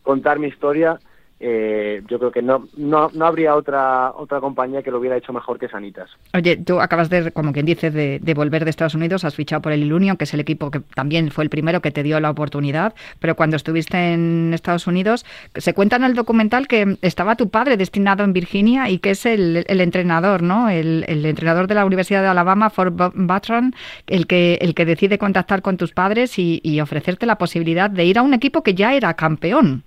contar 0.08 0.38
mi 0.38 0.46
historia. 0.48 0.98
eh, 1.40 2.02
yo 2.08 2.18
creo 2.18 2.32
que 2.32 2.42
no, 2.42 2.66
no, 2.76 3.10
no 3.14 3.26
habría 3.26 3.54
otra 3.54 4.10
otra 4.16 4.40
compañía 4.40 4.82
que 4.82 4.90
lo 4.90 4.98
hubiera 4.98 5.16
hecho 5.16 5.32
mejor 5.32 5.58
que 5.58 5.68
Sanitas. 5.68 6.10
Oye, 6.34 6.56
tú 6.56 6.80
acabas 6.80 7.10
de, 7.10 7.30
como 7.30 7.52
quien 7.52 7.64
dice, 7.64 7.90
de, 7.90 8.34
volver 8.34 8.64
de 8.64 8.70
Estados 8.70 8.94
Unidos, 8.94 9.24
has 9.24 9.36
fichado 9.36 9.62
por 9.62 9.72
el 9.72 9.82
Ilunion, 9.82 10.16
que 10.16 10.24
es 10.24 10.34
el 10.34 10.40
equipo 10.40 10.70
que 10.70 10.80
también 10.80 11.30
fue 11.30 11.44
el 11.44 11.50
primero 11.50 11.80
que 11.80 11.92
te 11.92 12.02
dio 12.02 12.18
la 12.18 12.30
oportunidad, 12.30 12.94
pero 13.20 13.36
cuando 13.36 13.56
estuviste 13.56 14.14
en 14.14 14.52
Estados 14.52 14.86
Unidos, 14.86 15.24
se 15.54 15.74
cuenta 15.74 15.96
en 15.96 16.04
el 16.04 16.14
documental 16.14 16.66
que 16.66 16.96
estaba 17.02 17.36
tu 17.36 17.50
padre 17.50 17.76
destinado 17.76 18.24
en 18.24 18.32
Virginia 18.32 18.90
y 18.90 18.98
que 18.98 19.10
es 19.10 19.24
el, 19.24 19.64
el 19.68 19.80
entrenador, 19.80 20.42
¿no? 20.42 20.68
El, 20.68 21.04
entrenador 21.08 21.68
de 21.68 21.74
la 21.74 21.84
Universidad 21.84 22.22
de 22.22 22.28
Alabama, 22.28 22.70
Fort 22.70 22.94
Butron, 23.14 23.74
el 24.06 24.26
que, 24.26 24.58
el 24.60 24.74
que 24.74 24.84
decide 24.84 25.18
contactar 25.18 25.62
con 25.62 25.76
tus 25.76 25.92
padres 25.92 26.38
y, 26.38 26.60
y 26.64 26.80
ofrecerte 26.80 27.26
la 27.26 27.38
posibilidad 27.38 27.90
de 27.90 28.04
ir 28.04 28.18
a 28.18 28.22
un 28.22 28.34
equipo 28.34 28.62
que 28.62 28.74
ya 28.74 28.94
era 28.94 29.14
campeón. 29.14 29.84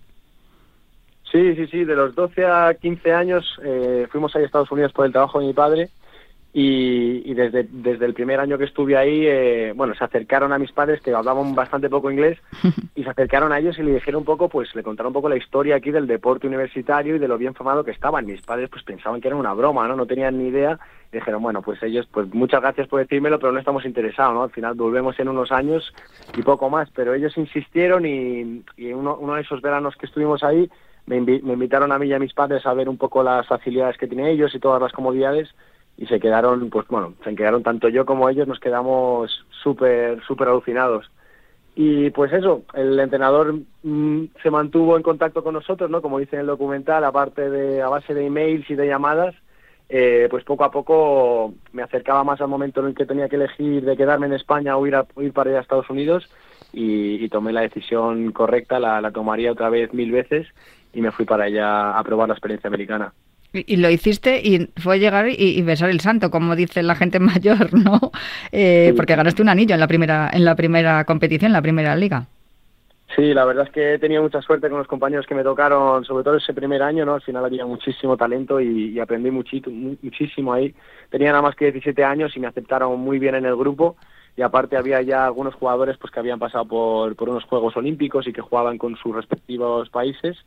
Sí, 1.32 1.56
sí, 1.56 1.68
sí, 1.68 1.86
de 1.86 1.96
los 1.96 2.14
12 2.14 2.46
a 2.46 2.74
15 2.74 3.14
años 3.14 3.58
eh, 3.64 4.06
fuimos 4.12 4.36
ahí 4.36 4.44
a 4.44 4.46
Estados 4.46 4.72
Unidos 4.72 4.92
por 4.92 5.06
el 5.06 5.14
trabajo 5.14 5.40
de 5.40 5.48
mi 5.48 5.54
padre 5.54 5.90
y, 6.54 7.22
y 7.32 7.34
desde, 7.34 7.66
desde 7.72 8.06
el 8.06 8.14
primer 8.14 8.42
año 8.42 8.58
que 8.58 8.66
estuve 8.66 8.98
ahí, 8.98 9.26
eh, 9.26 9.72
bueno, 9.74 9.96
se 9.96 10.04
acercaron 10.04 10.52
a 10.52 10.60
mis 10.60 10.74
padres 10.74 11.00
que 11.00 11.14
hablaban 11.14 11.56
bastante 11.56 11.90
poco 11.90 12.12
inglés 12.12 12.38
y 12.96 13.04
se 13.04 13.10
acercaron 13.10 13.54
a 13.54 13.60
ellos 13.60 13.80
y 13.80 13.84
le 13.84 13.94
dijeron 13.94 14.20
un 14.20 14.26
poco, 14.26 14.50
pues 14.50 14.76
le 14.76 14.84
contaron 14.84 15.12
un 15.12 15.14
poco 15.14 15.30
la 15.30 15.38
historia 15.38 15.78
aquí 15.78 15.92
del 15.92 16.08
deporte 16.08 16.48
universitario 16.48 17.16
y 17.16 17.20
de 17.20 17.30
lo 17.30 17.38
bien 17.38 17.54
formado 17.54 17.86
que 17.86 17.92
estaban. 17.92 18.26
Mis 18.26 18.42
padres 18.42 18.70
pues 18.70 18.84
pensaban 18.84 19.22
que 19.22 19.30
era 19.30 19.38
una 19.38 19.54
broma, 19.54 19.88
¿no? 19.88 19.96
No 19.96 20.06
tenían 20.06 20.38
ni 20.38 20.50
idea 20.50 20.78
y 21.14 21.16
dijeron, 21.16 21.42
bueno, 21.42 21.62
pues 21.62 21.82
ellos, 21.84 22.06
pues 22.12 22.28
muchas 22.34 22.60
gracias 22.60 22.90
por 22.90 23.00
decírmelo, 23.00 23.40
pero 23.40 23.54
no 23.54 23.60
estamos 23.60 23.86
interesados, 23.86 24.34
¿no? 24.34 24.44
Al 24.44 24.52
final 24.52 24.74
volvemos 24.74 25.18
en 25.22 25.30
unos 25.30 25.54
años 25.54 25.94
y 26.38 26.42
poco 26.42 26.70
más, 26.70 26.90
pero 26.94 27.14
ellos 27.14 27.38
insistieron 27.38 28.06
y, 28.06 28.66
y 28.76 28.92
uno, 28.92 29.16
uno 29.16 29.36
de 29.36 29.42
esos 29.42 29.62
veranos 29.62 29.96
que 29.96 30.08
estuvimos 30.08 30.44
ahí 30.44 30.70
me, 31.06 31.20
invi- 31.20 31.42
me 31.42 31.54
invitaron 31.54 31.92
a 31.92 32.00
mí 32.00 32.08
y 32.08 32.14
a 32.14 32.20
mis 32.20 32.34
padres 32.34 32.66
a 32.66 32.74
ver 32.74 32.90
un 32.90 32.98
poco 32.98 33.24
las 33.24 33.48
facilidades 33.48 33.98
que 33.98 34.08
tienen 34.08 34.28
ellos 34.28 34.54
y 34.56 34.60
todas 34.60 34.82
las 34.82 34.92
comodidades 34.94 35.50
y 35.98 36.06
se 36.08 36.20
quedaron, 36.20 36.70
pues 36.70 36.88
bueno, 36.88 37.14
se 37.24 37.36
quedaron 37.36 37.64
tanto 37.64 37.90
yo 37.90 38.06
como 38.06 38.30
ellos, 38.30 38.48
nos 38.48 38.60
quedamos 38.60 39.46
súper, 39.62 40.22
súper 40.24 40.48
alucinados. 40.48 41.12
Y 41.76 42.10
pues 42.10 42.34
eso, 42.34 42.64
el 42.74 43.00
entrenador 43.00 43.56
mm, 43.84 44.24
se 44.42 44.52
mantuvo 44.52 44.98
en 44.98 45.04
contacto 45.04 45.44
con 45.44 45.54
nosotros, 45.54 45.90
¿no? 45.90 46.02
Como 46.02 46.20
dice 46.20 46.36
en 46.36 46.42
el 46.42 46.48
documental, 46.48 47.04
aparte 47.04 47.50
de 47.50 47.82
a 47.82 47.88
base 47.90 48.14
de 48.14 48.26
emails 48.26 48.70
y 48.70 48.76
de 48.76 48.88
llamadas, 48.88 49.36
eh, 49.88 50.28
pues 50.30 50.44
poco 50.44 50.64
a 50.64 50.72
poco 50.72 51.54
me 51.74 51.84
acercaba 51.84 52.24
más 52.24 52.42
al 52.42 52.48
momento 52.48 52.82
en 52.82 52.88
el 52.88 52.96
que 52.96 53.06
tenía 53.06 53.30
que 53.30 53.36
elegir 53.36 53.84
de 53.86 53.96
quedarme 53.98 54.28
en 54.28 54.34
España 54.34 54.78
o 54.78 54.88
ir, 54.88 54.96
a, 54.96 55.06
ir 55.18 55.34
para 55.34 55.50
allá 55.50 55.60
a 55.60 55.62
Estados 55.62 55.90
Unidos 55.90 56.30
y, 56.74 57.24
y 57.24 57.30
tomé 57.30 57.52
la 57.54 57.62
decisión 57.62 58.32
correcta, 58.32 58.80
la, 58.80 59.02
la 59.02 59.12
tomaría 59.12 59.52
otra 59.52 59.70
vez 59.70 59.94
mil 59.94 60.12
veces 60.12 60.48
y 60.94 61.02
me 61.02 61.12
fui 61.12 61.26
para 61.26 61.46
allá 61.46 61.98
a 61.98 62.04
probar 62.04 62.28
la 62.30 62.34
experiencia 62.36 62.68
americana. 62.68 63.14
Y, 63.54 63.74
y 63.74 63.78
lo 63.78 63.90
hiciste 63.90 64.40
y 64.42 64.70
fue 64.80 65.00
llegar 65.00 65.28
y, 65.28 65.36
y 65.38 65.62
besar 65.62 65.90
el 65.90 66.00
santo, 66.00 66.32
como 66.32 66.56
dice 66.56 66.84
la 66.84 66.96
gente 66.96 67.20
mayor, 67.32 67.74
¿no? 67.74 68.12
Eh, 68.52 68.92
Sí. 68.92 68.94
Porque 68.96 69.16
ganaste 69.16 69.42
un 69.42 69.50
anillo 69.50 69.74
en 69.74 69.80
la 69.82 69.88
primera 69.88 70.30
en 70.32 70.46
la 70.46 70.56
primera 70.56 71.04
competición, 71.06 71.50
en 71.50 71.54
la 71.54 71.62
primera 71.62 71.96
liga. 71.96 72.28
Sí, 73.16 73.34
la 73.34 73.44
verdad 73.44 73.66
es 73.66 73.74
que 73.74 73.94
he 73.96 74.00
tenido 74.00 74.22
mucha 74.24 74.42
suerte 74.42 74.70
con 74.70 74.78
los 74.78 74.88
compañeros 74.88 75.26
que 75.28 75.36
me 75.36 75.44
tocaron, 75.44 76.06
sobre 76.06 76.24
todo 76.24 76.38
ese 76.38 76.54
primer 76.54 76.82
año, 76.82 77.06
¿no? 77.06 77.16
Al 77.16 77.22
final 77.22 77.44
había 77.44 77.66
muchísimo 77.66 78.16
talento 78.16 78.62
y, 78.62 78.92
y 78.94 79.00
aprendí 79.00 79.30
muchísimo 79.32 80.54
ahí. 80.54 80.74
Tenía 81.10 81.32
nada 81.32 81.42
más 81.42 81.56
que 81.56 81.66
17 81.74 82.06
años 82.06 82.38
y 82.38 82.40
me 82.40 82.48
aceptaron 82.48 82.98
muy 83.02 83.20
bien 83.20 83.36
en 83.36 83.46
el 83.46 83.58
grupo 83.58 83.98
y 84.38 84.42
aparte 84.44 84.78
había 84.78 85.02
ya 85.02 85.26
algunos 85.26 85.56
jugadores 85.56 85.98
pues 85.98 86.12
que 86.14 86.22
habían 86.22 86.40
pasado 86.40 86.64
por, 86.66 87.18
por 87.18 87.28
unos 87.28 87.44
Juegos 87.44 87.76
Olímpicos 87.76 88.28
y 88.28 88.34
que 88.34 88.40
jugaban 88.42 88.78
con 88.78 88.96
sus 88.96 89.14
respectivos 89.14 89.90
países. 89.90 90.38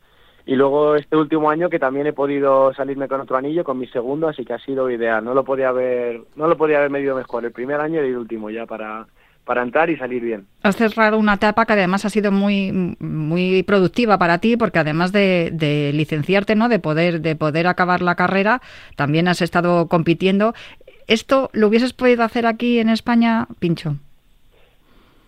Y 0.45 0.55
luego 0.55 0.95
este 0.95 1.15
último 1.15 1.49
año 1.49 1.69
que 1.69 1.79
también 1.79 2.05
he 2.05 2.13
podido 2.13 2.73
salirme 2.73 3.07
con 3.07 3.21
otro 3.21 3.35
anillo, 3.35 3.63
con 3.63 3.79
mi 3.79 3.87
segundo, 3.87 4.27
así 4.27 4.45
que 4.45 4.53
ha 4.53 4.59
sido 4.59 4.91
ideal. 4.91 5.23
No 5.25 5.33
lo 5.33 5.43
podía 5.43 5.69
haber, 5.69 6.21
no 6.35 6.47
lo 6.47 6.55
podía 6.55 6.77
haber 6.77 6.91
medido 6.91 7.15
mejor, 7.15 7.45
el 7.45 7.51
primer 7.51 7.79
año 7.81 8.03
y 8.03 8.09
el 8.09 8.17
último 8.17 8.51
ya 8.51 8.67
para, 8.67 9.07
para 9.43 9.63
entrar 9.63 9.89
y 9.89 9.97
salir 9.97 10.21
bien. 10.21 10.45
Has 10.61 10.75
cerrado 10.75 11.17
una 11.17 11.33
etapa 11.33 11.65
que 11.65 11.73
además 11.73 12.05
ha 12.05 12.11
sido 12.11 12.31
muy 12.31 12.95
muy 12.99 13.63
productiva 13.63 14.19
para 14.19 14.37
ti, 14.37 14.55
porque 14.55 14.79
además 14.79 15.11
de, 15.11 15.49
de 15.51 15.91
licenciarte, 15.93 16.55
¿no? 16.55 16.69
De 16.69 16.77
poder 16.77 17.21
de 17.21 17.35
poder 17.35 17.65
acabar 17.65 18.03
la 18.03 18.15
carrera, 18.15 18.61
también 18.95 19.27
has 19.27 19.41
estado 19.41 19.87
compitiendo. 19.87 20.53
¿Esto 21.07 21.49
lo 21.53 21.67
hubieses 21.67 21.93
podido 21.93 22.23
hacer 22.23 22.45
aquí 22.45 22.79
en 22.79 22.89
España, 22.89 23.47
Pincho? 23.59 23.95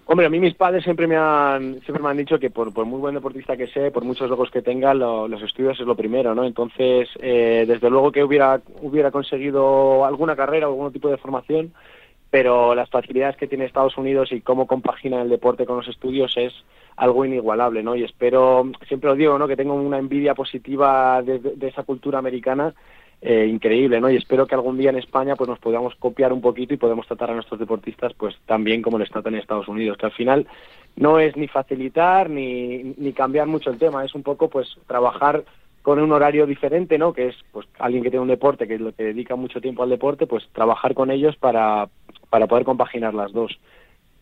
Hombre, 0.10 0.26
a 0.26 0.30
mí 0.30 0.40
mis 0.40 0.56
padres 0.56 0.86
siempre 0.86 1.06
me 1.06 1.18
han 1.18 1.82
siempre 1.82 2.02
me 2.02 2.08
han 2.10 2.16
dicho 2.18 2.40
que 2.40 2.50
por, 2.50 2.74
por 2.74 2.86
muy 2.86 3.00
buen 3.00 3.14
deportista 3.16 3.58
que 3.58 3.68
sea, 3.68 3.92
por 3.92 4.06
muchos 4.06 4.30
logros 4.30 4.50
que 4.52 4.62
tenga, 4.62 4.94
lo- 4.94 5.28
los 5.28 5.42
estudios 5.42 5.78
es 5.80 5.86
lo 5.86 5.96
primero, 5.96 6.34
¿no? 6.34 6.46
Entonces, 6.46 7.10
eh, 7.20 7.66
desde 7.68 7.90
luego 7.90 8.12
que 8.14 8.24
hubiera 8.24 8.62
hubiera 8.82 9.12
conseguido 9.12 10.06
alguna 10.06 10.38
carrera 10.38 10.68
algún 10.68 10.94
tipo 10.94 11.10
de 11.10 11.18
formación, 11.18 11.74
pero 12.30 12.74
las 12.74 12.90
facilidades 12.90 13.36
que 13.36 13.48
tiene 13.48 13.66
Estados 13.66 13.98
Unidos 13.98 14.32
y 14.32 14.40
cómo 14.40 14.66
compagina 14.66 15.22
el 15.22 15.30
deporte 15.30 15.66
con 15.66 15.76
los 15.78 15.88
estudios 15.90 16.32
es 16.38 16.54
algo 16.96 17.26
inigualable, 17.26 17.84
¿no? 17.84 17.96
Y 17.98 18.04
espero, 18.06 18.72
siempre 18.88 19.10
lo 19.10 19.16
digo, 19.18 19.38
¿no? 19.38 19.46
Que 19.48 19.58
tengo 19.58 19.74
una 19.76 20.00
envidia 20.00 20.34
positiva 20.36 21.22
de 21.22 21.68
esa 21.68 21.84
cultura 21.84 22.18
americana 22.20 22.74
eh, 23.22 23.48
increíble, 23.48 24.00
¿no? 24.00 24.10
Y 24.10 24.16
espero 24.16 24.46
que 24.46 24.56
algún 24.56 24.78
día 24.78 24.92
en 24.92 24.98
España 24.98 25.36
pues 25.36 25.50
nos 25.50 25.60
podamos 25.60 25.96
copiar 25.96 26.32
un 26.32 26.42
poquito 26.42 26.74
y 26.74 26.78
podemos 26.78 27.08
tratar 27.08 27.32
a 27.32 27.34
nuestros 27.34 27.60
deportistas 27.60 28.14
pues 28.14 28.36
tan 28.46 28.64
bien 28.64 28.82
como 28.82 29.00
les 29.00 29.10
tratan 29.10 29.34
en 29.34 29.40
Estados 29.40 29.68
Unidos, 29.68 29.98
que 29.98 30.06
al 30.06 30.12
final 30.12 30.48
no 30.96 31.20
es 31.20 31.36
ni 31.36 31.48
facilitar 31.48 32.30
ni, 32.30 32.96
ni 32.98 33.14
cambiar 33.14 33.48
mucho 33.48 33.70
el 33.70 33.80
tema, 33.80 34.06
es 34.06 34.14
un 34.14 34.24
poco 34.24 34.50
pues 34.50 34.68
trabajar 34.88 35.44
con 35.88 36.00
un 36.00 36.12
horario 36.12 36.46
diferente, 36.46 36.98
¿no? 36.98 37.14
Que 37.14 37.30
es 37.30 37.36
pues 37.52 37.66
alguien 37.80 38.04
que 38.04 38.10
tiene 38.10 38.24
un 38.24 38.28
deporte, 38.28 38.68
que 38.68 38.76
es 38.76 38.82
lo 38.82 38.92
que 38.92 39.06
dedica 39.06 39.38
mucho 39.38 39.62
tiempo 39.62 39.84
al 39.84 39.90
deporte, 39.90 40.28
pues 40.28 40.46
trabajar 40.52 40.94
con 40.94 41.12
ellos 41.12 41.38
para, 41.38 41.88
para 42.30 42.46
poder 42.46 42.66
compaginar 42.66 43.14
las 43.14 43.32
dos. 43.32 43.58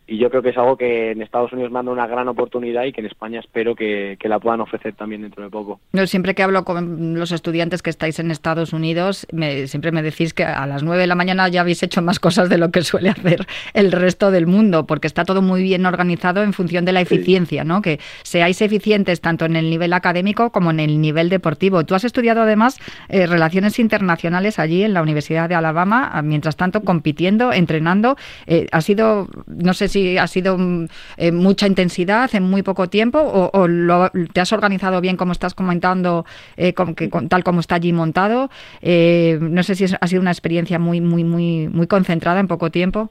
Y 0.08 0.18
yo 0.20 0.30
creo 0.30 0.42
que 0.44 0.50
es 0.50 0.58
algo 0.58 0.78
que 0.78 1.12
en 1.12 1.22
Estados 1.22 1.52
Unidos 1.52 1.72
manda 1.72 1.92
una 1.92 2.06
gran 2.06 2.28
oportunidad 2.28 2.84
y 2.84 2.92
que 2.92 3.02
en 3.02 3.08
España 3.08 3.40
espero 3.40 3.76
que, 3.76 4.18
que 4.20 4.30
la 4.30 4.40
puedan 4.40 4.62
ofrecer 4.62 4.94
también 4.94 5.24
dentro 5.24 5.44
de 5.44 5.50
poco. 5.50 5.80
Yo 5.94 6.06
siempre 6.06 6.36
que 6.36 6.44
hablo 6.44 6.64
con 6.64 7.18
los 7.18 7.32
estudiantes 7.32 7.82
que 7.82 7.90
estáis 7.90 8.20
en 8.20 8.30
Estados 8.30 8.72
Unidos, 8.74 9.26
me- 9.32 9.66
siempre 9.68 9.92
me 9.92 10.04
decís 10.04 10.34
que 10.34 10.44
a 10.44 10.68
las 10.68 10.84
9 10.84 11.02
de 11.02 11.08
la 11.08 11.16
mañana 11.16 11.48
ya 11.48 11.62
habéis 11.62 11.82
hecho 11.82 12.02
más 12.04 12.20
cosas 12.20 12.50
de 12.50 12.58
lo 12.60 12.70
que 12.70 12.84
suele 12.84 13.10
hacer 13.10 13.48
el 13.74 13.92
resto 13.92 14.30
del 14.30 14.46
mundo, 14.46 14.86
porque 14.86 15.08
está 15.08 15.26
todo 15.26 15.42
muy 15.42 15.64
bien 15.64 15.86
organizado 15.88 16.44
en 16.44 16.54
función 16.54 16.86
de 16.86 16.92
la 16.92 17.02
eficiencia, 17.02 17.64
¿no? 17.64 17.82
Que 17.82 18.00
seáis 18.24 18.62
eficientes 18.62 19.22
tanto 19.22 19.46
en 19.46 19.56
el 19.56 19.70
nivel 19.72 19.92
académico 19.94 20.52
como 20.52 20.70
en 20.70 20.80
el 20.82 21.02
nivel 21.02 21.30
deportivo. 21.30 21.84
Tú 21.86 21.96
has 21.96 22.04
estudiado 22.04 22.44
además 22.44 22.80
eh, 23.10 23.26
relaciones 23.26 23.80
internacionales 23.80 24.60
allí 24.60 24.84
en 24.84 24.94
la 24.94 25.02
Universidad 25.02 25.50
de 25.50 25.56
Alabama, 25.56 26.22
mientras 26.24 26.56
tanto 26.58 26.82
compitiendo, 26.82 27.52
entrenando. 27.54 28.18
Eh, 28.46 28.68
ha 28.72 28.82
sido, 28.82 29.28
no 29.48 29.74
sé 29.74 29.88
si 29.88 29.95
ha 30.20 30.28
sido 30.28 30.58
mm, 30.58 30.86
eh, 31.18 31.32
mucha 31.32 31.68
intensidad 31.68 32.34
en 32.36 32.44
muy 32.44 32.62
poco 32.64 32.88
tiempo 32.90 33.20
o, 33.20 33.50
o 33.54 33.68
lo- 33.68 34.10
te 34.34 34.42
has 34.42 34.52
organizado 34.54 35.02
bien 35.02 35.18
como 35.18 35.32
estás 35.32 35.54
comentando, 35.54 36.26
eh, 36.58 36.74
con- 36.74 36.96
que, 36.96 37.10
con- 37.10 37.30
tal 37.30 37.44
como 37.44 37.60
está 37.60 37.76
allí 37.76 37.94
montado. 37.94 38.50
Eh, 38.82 39.38
no 39.42 39.64
sé 39.64 39.76
si 39.76 39.84
es- 39.86 39.98
ha 40.00 40.08
sido 40.08 40.22
una 40.22 40.32
experiencia 40.32 40.80
muy, 40.80 41.02
muy, 41.02 41.24
muy, 41.24 41.68
muy 41.68 41.88
concentrada 41.88 42.40
en 42.40 42.48
poco 42.48 42.70
tiempo. 42.72 43.10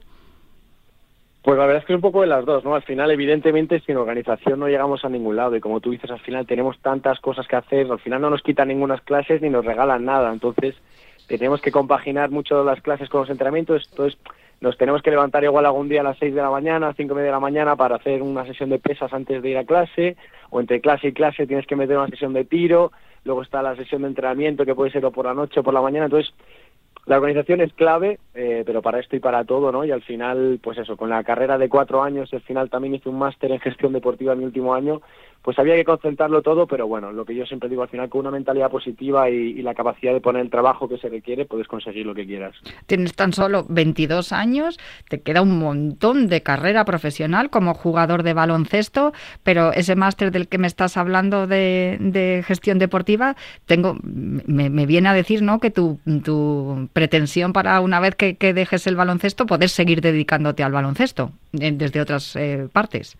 Pues 1.43 1.59
la 1.59 1.65
verdad 1.67 1.81
es 1.83 1.85
que 1.85 1.93
es 1.93 1.97
un 1.97 2.01
poco 2.01 2.21
de 2.21 2.27
las 2.27 2.43
dos, 2.43 2.63
¿no? 2.63 2.73
Al 2.73 2.81
final, 2.81 3.11
evidentemente, 3.11 3.79
sin 3.81 3.97
organización 3.97 4.59
no 4.59 4.67
llegamos 4.67 5.05
a 5.05 5.09
ningún 5.09 5.35
lado 5.35 5.55
y 5.55 5.59
como 5.61 5.79
tú 5.79 5.91
dices, 5.91 6.09
al 6.09 6.19
final 6.21 6.47
tenemos 6.47 6.79
tantas 6.79 7.19
cosas 7.19 7.47
que 7.47 7.55
hacer, 7.55 7.85
al 7.91 7.99
final 7.99 8.19
no 8.21 8.31
nos 8.31 8.41
quitan 8.41 8.69
ninguna 8.69 8.97
clases 8.97 9.43
ni 9.43 9.49
nos 9.51 9.63
regalan 9.63 10.05
nada, 10.05 10.33
entonces 10.33 10.73
tenemos 11.27 11.61
que 11.61 11.71
compaginar 11.71 12.31
mucho 12.31 12.63
las 12.63 12.81
clases 12.81 13.09
con 13.09 13.21
los 13.21 13.29
entrenamientos, 13.29 13.87
entonces 13.91 14.19
nos 14.65 14.79
tenemos 14.79 15.03
que 15.03 15.11
levantar 15.11 15.43
igual 15.43 15.67
algún 15.67 15.87
día 15.87 16.01
a 16.01 16.03
las 16.03 16.17
6 16.17 16.33
de 16.33 16.41
la 16.41 16.49
mañana, 16.49 16.91
cinco 16.97 17.13
y 17.13 17.17
media 17.17 17.27
de 17.27 17.33
la 17.33 17.39
mañana 17.39 17.75
para 17.75 17.97
hacer 17.97 18.23
una 18.23 18.47
sesión 18.47 18.71
de 18.71 18.79
pesas 18.79 19.13
antes 19.13 19.43
de 19.43 19.49
ir 19.51 19.57
a 19.59 19.63
clase, 19.63 20.17
o 20.49 20.59
entre 20.59 20.81
clase 20.81 21.09
y 21.09 21.13
clase 21.13 21.45
tienes 21.45 21.67
que 21.67 21.75
meter 21.75 21.95
una 21.95 22.07
sesión 22.07 22.33
de 22.33 22.45
tiro, 22.45 22.91
luego 23.25 23.43
está 23.43 23.61
la 23.61 23.75
sesión 23.75 24.01
de 24.01 24.07
entrenamiento 24.07 24.65
que 24.65 24.73
puede 24.73 24.89
ser 24.89 25.05
o 25.05 25.11
por 25.11 25.25
la 25.25 25.35
noche 25.35 25.59
o 25.59 25.63
por 25.63 25.75
la 25.75 25.81
mañana, 25.81 26.05
entonces 26.05 26.33
la 27.05 27.17
organización 27.17 27.61
es 27.61 27.71
clave, 27.73 28.17
eh, 28.33 28.63
pero 28.65 28.81
para 28.81 28.99
esto 28.99 29.15
y 29.15 29.19
para 29.19 29.43
todo, 29.43 29.71
¿no? 29.71 29.85
Y 29.85 29.91
al 29.91 30.01
final, 30.01 30.59
pues 30.63 30.79
eso, 30.79 30.97
con 30.97 31.11
la 31.11 31.23
carrera 31.23 31.59
de 31.59 31.69
cuatro 31.69 32.01
años, 32.01 32.33
al 32.33 32.41
final 32.41 32.71
también 32.71 32.95
hice 32.95 33.09
un 33.09 33.19
máster 33.19 33.51
en 33.51 33.59
gestión 33.59 33.93
deportiva 33.93 34.33
en 34.33 34.39
mi 34.39 34.45
último 34.45 34.73
año, 34.73 35.03
pues 35.45 35.59
había 35.59 35.75
que 35.75 35.85
concentrarlo 35.85 36.41
todo, 36.41 36.65
pero 36.65 36.87
bueno, 36.87 37.11
lo 37.11 37.23
que 37.23 37.35
yo 37.35 37.45
siempre 37.45 37.69
digo, 37.69 37.83
al 37.83 37.87
final 37.87 38.09
con 38.09 38.21
una 38.21 38.31
mentalidad 38.31 38.71
positiva 38.71 39.29
y, 39.29 39.61
la 39.61 39.75
capacidad 39.75 40.11
de 40.11 40.19
poner 40.19 40.41
el 40.41 40.49
trabajo 40.49 40.89
que 40.89 40.97
se 40.97 41.07
requiere, 41.07 41.45
puedes 41.45 41.67
conseguir 41.67 42.03
lo 42.03 42.15
que 42.15 42.25
quieras. 42.25 42.55
Tienes 42.87 43.13
tan 43.13 43.31
solo 43.31 43.63
22 43.69 44.31
años, 44.31 44.79
te 45.07 45.21
queda 45.21 45.43
un 45.43 45.59
montón 45.59 46.27
de 46.27 46.41
carrera 46.41 46.83
profesional 46.83 47.51
como 47.51 47.75
jugador 47.75 48.23
de 48.23 48.33
baloncesto, 48.33 49.13
pero 49.43 49.71
ese 49.71 49.95
máster 49.95 50.31
del 50.31 50.47
que 50.47 50.57
me 50.57 50.65
estás 50.65 50.97
hablando 50.97 51.45
de, 51.45 52.43
gestión 52.47 52.79
deportiva, 52.79 53.35
tengo, 53.67 53.97
me, 54.01 54.71
me 54.71 54.87
viene 54.87 55.09
a 55.09 55.13
decir 55.13 55.43
¿no? 55.43 55.59
que 55.59 55.69
tu, 55.69 55.99
pretensión 56.93 57.53
para 57.53 57.79
una 57.81 57.99
vez 57.99 58.15
que, 58.15 58.35
dejes 58.53 58.87
el 58.87 58.95
baloncesto, 58.95 59.45
poder 59.45 59.69
seguir 59.69 60.01
dedicándote 60.01 60.63
al 60.63 60.71
baloncesto 60.71 61.31
desde 61.51 62.01
otras 62.01 62.35
eh, 62.35 62.67
partes. 62.73 63.15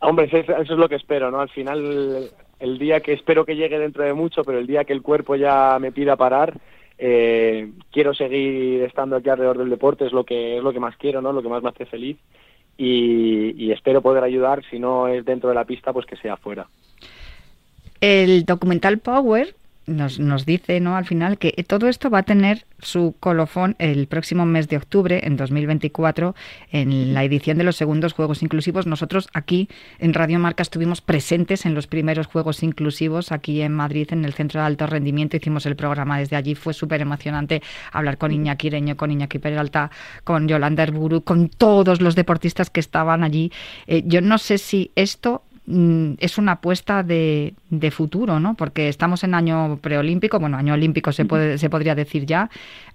Hombre, 0.00 0.28
eso, 0.30 0.52
es 0.56 0.68
lo 0.70 0.88
que 0.88 0.96
espero, 0.96 1.30
¿no? 1.30 1.40
Al 1.40 1.48
final, 1.48 2.30
el 2.60 2.78
día 2.78 3.00
que 3.00 3.12
espero 3.12 3.44
que 3.44 3.56
llegue 3.56 3.78
dentro 3.78 4.04
de 4.04 4.12
mucho, 4.12 4.44
pero 4.44 4.58
el 4.58 4.66
día 4.66 4.84
que 4.84 4.92
el 4.92 5.02
cuerpo 5.02 5.36
ya 5.36 5.78
me 5.80 5.92
pida 5.92 6.16
parar, 6.16 6.58
eh, 6.98 7.70
quiero 7.90 8.14
seguir 8.14 8.82
estando 8.82 9.16
aquí 9.16 9.28
alrededor 9.28 9.58
del 9.58 9.70
deporte, 9.70 10.06
es 10.06 10.12
lo 10.12 10.24
que 10.24 10.58
es 10.58 10.62
lo 10.62 10.72
que 10.72 10.80
más 10.80 10.96
quiero, 10.96 11.20
¿no? 11.20 11.32
Lo 11.32 11.42
que 11.42 11.48
más 11.48 11.62
me 11.62 11.70
hace 11.70 11.86
feliz 11.86 12.18
y, 12.76 13.54
y 13.62 13.72
espero 13.72 14.02
poder 14.02 14.22
ayudar, 14.22 14.62
si 14.70 14.78
no 14.78 15.08
es 15.08 15.24
dentro 15.24 15.48
de 15.48 15.54
la 15.54 15.64
pista, 15.64 15.92
pues 15.92 16.06
que 16.06 16.16
sea 16.16 16.36
fuera. 16.36 16.66
El 18.00 18.44
documental 18.44 18.98
Power 18.98 19.54
nos, 19.86 20.18
nos 20.18 20.46
dice 20.46 20.80
¿no? 20.80 20.96
al 20.96 21.04
final 21.04 21.38
que 21.38 21.52
todo 21.66 21.88
esto 21.88 22.10
va 22.10 22.18
a 22.20 22.22
tener 22.24 22.66
su 22.78 23.16
colofón 23.18 23.74
el 23.78 24.06
próximo 24.06 24.44
mes 24.44 24.68
de 24.68 24.76
octubre, 24.76 25.20
en 25.24 25.36
2024, 25.36 26.34
en 26.72 27.14
la 27.14 27.24
edición 27.24 27.56
de 27.58 27.64
los 27.64 27.76
segundos 27.76 28.12
Juegos 28.12 28.42
Inclusivos. 28.42 28.86
Nosotros 28.86 29.28
aquí 29.32 29.68
en 29.98 30.12
Radio 30.12 30.38
Marca 30.38 30.62
estuvimos 30.62 31.00
presentes 31.00 31.64
en 31.64 31.74
los 31.74 31.86
primeros 31.86 32.26
Juegos 32.26 32.62
Inclusivos 32.62 33.32
aquí 33.32 33.62
en 33.62 33.72
Madrid, 33.72 34.08
en 34.10 34.24
el 34.24 34.34
Centro 34.34 34.60
de 34.60 34.66
Alto 34.66 34.86
Rendimiento. 34.86 35.36
Hicimos 35.36 35.66
el 35.66 35.76
programa 35.76 36.18
desde 36.18 36.36
allí. 36.36 36.54
Fue 36.54 36.74
súper 36.74 37.00
emocionante 37.00 37.62
hablar 37.92 38.18
con 38.18 38.32
Iñaki 38.32 38.66
Ireño, 38.66 38.96
con 38.96 39.10
Iñaki 39.10 39.38
Peralta, 39.38 39.90
con 40.24 40.48
Yolanda 40.48 40.82
Herburu, 40.82 41.22
con 41.22 41.48
todos 41.48 42.00
los 42.00 42.14
deportistas 42.14 42.68
que 42.70 42.80
estaban 42.80 43.24
allí. 43.24 43.52
Eh, 43.86 44.02
yo 44.04 44.20
no 44.20 44.38
sé 44.38 44.58
si 44.58 44.90
esto 44.96 45.42
es 45.66 46.38
una 46.38 46.52
apuesta 46.52 47.02
de, 47.02 47.54
de, 47.70 47.90
futuro, 47.90 48.38
¿no? 48.38 48.54
Porque 48.54 48.88
estamos 48.88 49.24
en 49.24 49.34
año 49.34 49.78
preolímpico, 49.82 50.38
bueno, 50.38 50.56
año 50.56 50.74
olímpico 50.74 51.10
se, 51.10 51.24
puede, 51.24 51.58
se 51.58 51.68
podría 51.68 51.96
decir 51.96 52.24
ya. 52.24 52.50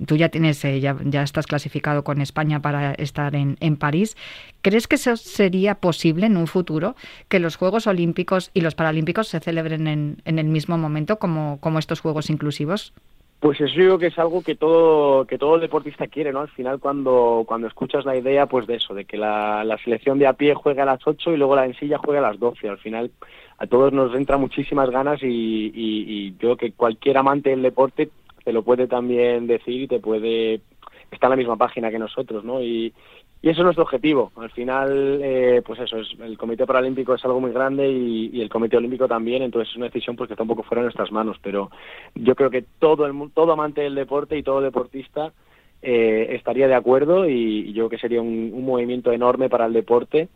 Tú 0.06 0.16
ya 0.16 0.30
tienes, 0.30 0.64
eh, 0.64 0.80
ya, 0.80 0.96
ya, 1.04 1.24
estás 1.24 1.48
clasificado 1.48 2.06
con 2.06 2.22
España 2.22 2.62
para 2.62 2.94
estar 2.94 3.36
en, 3.36 3.58
en, 3.60 3.76
París. 3.76 4.16
¿Crees 4.62 4.88
que 4.88 4.96
eso 4.96 5.18
sería 5.18 5.76
posible 5.76 6.28
en 6.28 6.38
un 6.38 6.48
futuro 6.48 6.96
que 7.28 7.40
los 7.40 7.58
Juegos 7.58 7.88
Olímpicos 7.88 8.52
y 8.54 8.62
los 8.62 8.76
Paralímpicos 8.76 9.28
se 9.28 9.42
celebren 9.42 9.88
en, 9.88 10.22
en 10.24 10.40
el 10.40 10.48
mismo 10.48 10.78
momento 10.78 11.20
como, 11.20 11.58
como 11.60 11.78
estos 11.78 12.00
Juegos 12.00 12.30
inclusivos? 12.30 12.94
Pues 13.42 13.60
eso 13.60 13.74
yo 13.74 13.84
creo 13.86 13.98
que 13.98 14.08
es 14.08 14.20
algo 14.20 14.44
que 14.44 14.56
todo 14.56 15.26
que 15.26 15.40
todo 15.40 15.58
deportista 15.58 16.06
quiere, 16.06 16.32
¿no? 16.32 16.42
Al 16.42 16.50
final 16.50 16.80
cuando 16.80 17.44
cuando 17.48 17.68
escuchas 17.68 18.06
la 18.06 18.16
idea, 18.16 18.46
pues 18.46 18.68
de 18.68 18.76
eso, 18.76 18.94
de 18.94 19.06
que 19.06 19.18
la, 19.18 19.64
la 19.64 19.80
selección 19.80 20.20
de 20.20 20.28
a 20.28 20.34
pie 20.34 20.54
juegue 20.54 20.80
a 20.82 20.86
las 20.86 21.00
8 21.04 21.34
y 21.34 21.38
luego 21.38 21.56
la 21.56 21.66
en 21.66 21.74
silla 21.74 21.98
juegue 21.98 22.20
a 22.20 22.22
las 22.22 22.38
12. 22.38 22.70
Al 22.70 22.78
final 22.78 23.10
a 23.58 23.66
todos 23.66 23.92
nos 23.94 24.14
entra 24.16 24.38
muchísimas 24.38 24.92
ganas 24.92 25.24
y, 25.24 25.26
y, 25.26 25.72
y 25.74 26.32
yo 26.34 26.38
creo 26.38 26.58
que 26.58 26.72
cualquier 26.74 27.18
amante 27.18 27.50
del 27.50 27.64
deporte 27.64 28.12
te 28.44 28.54
lo 28.54 28.62
puede 28.62 28.86
también 28.86 29.48
decir 29.48 29.82
y 29.82 29.88
te 29.88 30.00
puede 30.00 30.62
está 31.10 31.26
en 31.26 31.32
la 31.32 31.38
misma 31.38 31.58
página 31.58 31.90
que 31.90 31.98
nosotros, 31.98 32.44
¿no? 32.44 32.62
Y, 32.62 32.94
y 33.42 33.50
eso 33.50 33.62
es 33.62 33.64
nuestro 33.64 33.84
objetivo. 33.84 34.32
Al 34.36 34.52
final, 34.52 35.20
eh, 35.24 35.62
pues 35.66 35.80
eso, 35.80 35.98
es, 35.98 36.08
el 36.22 36.38
Comité 36.38 36.66
Paralímpico 36.66 37.16
es 37.16 37.26
algo 37.26 37.40
muy 37.40 37.52
grande 37.52 37.90
y, 37.90 38.30
y, 38.34 38.42
el 38.42 38.50
Comité 38.50 38.78
Olímpico 38.78 39.08
también, 39.08 39.42
entonces 39.42 39.72
es 39.72 39.78
una 39.78 39.88
decisión 39.88 40.16
pues, 40.16 40.28
que 40.28 40.34
está 40.34 40.44
un 40.44 40.50
poco 40.50 40.64
fuera 40.64 40.82
de 40.82 40.86
nuestras 40.86 41.12
manos, 41.12 41.38
pero 41.42 41.72
yo 42.16 42.36
creo 42.36 42.50
que 42.50 42.64
todo, 42.80 43.06
el, 43.06 43.14
todo 43.34 43.54
amante 43.54 43.82
del 43.82 43.96
deporte 43.96 44.38
y 44.38 44.44
todo 44.44 44.62
deportista 44.62 45.34
eh, 45.82 46.28
estaría 46.32 46.68
de 46.68 46.76
acuerdo 46.76 47.28
y, 47.28 47.74
yo 47.74 47.88
creo 47.88 47.90
que 47.90 47.98
sería 47.98 48.22
un 48.22 48.64
movimiento 48.64 49.12
enorme 49.12 49.50
para 49.50 49.66
el 49.66 49.74
deporte 49.74 50.30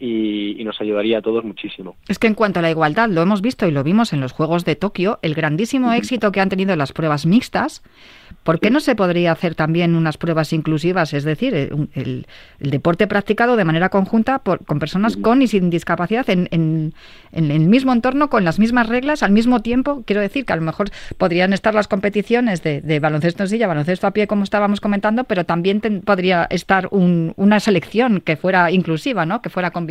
y, 0.00 0.60
y, 0.60 0.64
nos 0.64 0.80
ayudaría 0.80 1.18
a 1.18 1.22
todos 1.22 1.44
muchísimo. 1.44 1.94
Es 2.08 2.18
que 2.18 2.26
en 2.26 2.34
cuanto 2.34 2.58
a 2.58 2.62
la 2.62 2.70
igualdad, 2.70 3.10
lo 3.10 3.20
hemos 3.20 3.42
visto 3.42 3.68
y 3.68 3.70
lo 3.70 3.84
vimos 3.84 4.14
en 4.14 4.20
los 4.20 4.32
Juegos 4.32 4.64
de 4.64 4.74
Tokio, 4.74 5.18
el 5.20 5.34
grandísimo 5.34 5.92
éxito 5.92 6.32
que 6.32 6.40
han 6.40 6.48
tenido 6.48 6.74
las 6.74 6.92
pruebas 6.92 7.26
mixtas, 7.26 7.82
¿por 8.42 8.60
qué 8.60 8.70
no 8.70 8.80
se 8.80 8.94
podría 8.94 9.32
hacer 9.32 9.54
también 9.54 9.94
unas 9.94 10.16
pruebas 10.16 10.54
inclusivas? 10.54 11.12
Es 11.12 11.24
decir, 11.24 11.54
el, 11.54 11.88
el, 11.94 12.26
el 12.60 12.70
deporte 12.70 13.06
practicado 13.06 13.56
de 13.56 13.64
manera 13.64 13.90
conjunta 13.90 14.38
por, 14.38 14.64
con 14.64 14.78
personas 14.78 15.18
con 15.18 15.42
y 15.42 15.48
sin 15.48 15.68
discapacidad 15.68 16.28
en, 16.30 16.48
en, 16.50 16.94
en, 17.32 17.50
el 17.50 17.68
mismo 17.68 17.92
entorno, 17.92 18.30
con 18.30 18.44
las 18.44 18.58
mismas 18.58 18.88
reglas, 18.88 19.22
al 19.22 19.32
mismo 19.32 19.60
tiempo. 19.60 20.02
Quiero 20.06 20.22
decir 20.22 20.46
que 20.46 20.54
a 20.54 20.56
lo 20.56 20.62
mejor 20.62 20.88
podrían 21.18 21.52
estar 21.52 21.74
las 21.74 21.88
competiciones 21.88 22.62
de, 22.62 22.80
de 22.80 23.00
baloncesto 23.00 23.42
en 23.42 23.48
silla, 23.50 23.66
baloncesto 23.66 24.06
a 24.06 24.12
pie, 24.12 24.26
como 24.26 24.44
estábamos 24.44 24.80
comentando, 24.80 25.24
pero 25.24 25.44
también 25.44 25.82
ten, 25.82 26.00
podría 26.00 26.46
estar 26.48 26.88
un, 26.90 27.34
una 27.36 27.60
selección 27.60 28.20
que 28.20 28.36
fuera 28.36 28.70
inclusiva, 28.70 29.26
¿no? 29.26 29.42
Que 29.42 29.50
fuera 29.50 29.70
combinada. 29.70 29.89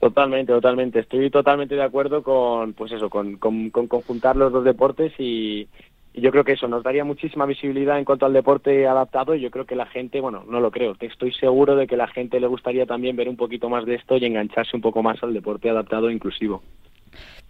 Totalmente, 0.00 0.52
totalmente. 0.52 0.98
Estoy 0.98 1.30
totalmente 1.30 1.76
de 1.76 1.82
acuerdo 1.82 2.22
con, 2.22 2.72
pues 2.72 2.90
eso, 2.90 3.08
con, 3.08 3.36
con, 3.36 3.70
con 3.70 3.86
conjuntar 3.86 4.34
los 4.34 4.52
dos 4.52 4.64
deportes 4.64 5.12
y, 5.18 5.68
y 6.14 6.20
yo 6.20 6.30
creo 6.30 6.44
que 6.44 6.52
eso 6.52 6.68
nos 6.68 6.82
daría 6.82 7.04
muchísima 7.04 7.46
visibilidad 7.46 7.98
en 7.98 8.04
cuanto 8.04 8.26
al 8.26 8.32
deporte 8.32 8.86
adaptado 8.86 9.34
y 9.34 9.40
yo 9.40 9.50
creo 9.50 9.64
que 9.64 9.76
la 9.76 9.86
gente, 9.86 10.20
bueno, 10.20 10.44
no 10.48 10.60
lo 10.60 10.70
creo, 10.70 10.96
estoy 11.00 11.32
seguro 11.32 11.76
de 11.76 11.86
que 11.86 11.96
la 11.96 12.08
gente 12.08 12.40
le 12.40 12.48
gustaría 12.48 12.84
también 12.84 13.16
ver 13.16 13.28
un 13.28 13.36
poquito 13.36 13.68
más 13.70 13.86
de 13.86 13.94
esto 13.94 14.16
y 14.16 14.24
engancharse 14.24 14.76
un 14.76 14.82
poco 14.82 15.02
más 15.02 15.22
al 15.22 15.32
deporte 15.32 15.70
adaptado 15.70 16.08
e 16.08 16.12
inclusivo. 16.12 16.62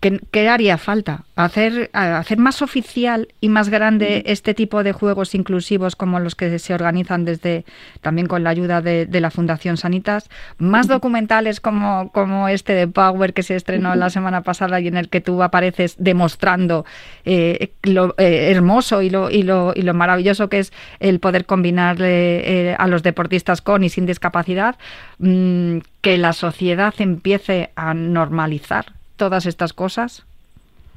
¿Qué, 0.02 0.48
haría 0.48 0.78
falta? 0.78 1.26
¿Hacer, 1.36 1.88
¿Hacer 1.92 2.36
más 2.38 2.60
oficial 2.60 3.28
y 3.40 3.48
más 3.48 3.68
grande 3.68 4.24
este 4.26 4.52
tipo 4.52 4.82
de 4.82 4.90
juegos 4.90 5.32
inclusivos 5.32 5.94
como 5.94 6.18
los 6.18 6.34
que 6.34 6.58
se 6.58 6.74
organizan 6.74 7.24
desde 7.24 7.64
también 8.00 8.26
con 8.26 8.42
la 8.42 8.50
ayuda 8.50 8.82
de, 8.82 9.06
la 9.20 9.30
Fundación 9.30 9.76
Sanitas? 9.76 10.28
¿Más 10.58 10.88
documentales 10.88 11.60
como, 11.60 12.10
como 12.10 12.48
este 12.48 12.74
de 12.74 12.88
Power 12.88 13.32
que 13.32 13.44
se 13.44 13.54
estrenó 13.54 13.94
la 13.94 14.10
semana 14.10 14.40
pasada 14.42 14.80
y 14.80 14.88
en 14.88 14.96
el 14.96 15.08
que 15.08 15.20
tú 15.20 15.40
apareces 15.40 15.94
demostrando 15.98 16.84
eh, 17.24 17.70
lo 17.84 18.16
eh, 18.18 18.50
hermoso 18.50 19.02
y 19.02 19.10
lo, 19.10 19.30
y, 19.30 19.44
lo, 19.44 19.72
y 19.72 19.82
lo 19.82 19.94
maravilloso 19.94 20.48
que 20.48 20.58
es 20.58 20.72
el 20.98 21.20
poder 21.20 21.46
combinarle 21.46 22.70
eh, 22.70 22.76
a 22.76 22.88
los 22.88 23.04
deportistas 23.04 23.62
con 23.62 23.84
y 23.84 23.88
sin 23.88 24.06
discapacidad? 24.06 24.74
Mm, 25.20 25.78
que 26.00 26.18
la 26.18 26.32
sociedad 26.32 26.92
empiece 26.98 27.70
a 27.76 27.94
normalizar 27.94 28.86
todas 29.22 29.46
estas 29.46 29.72
cosas? 29.72 30.26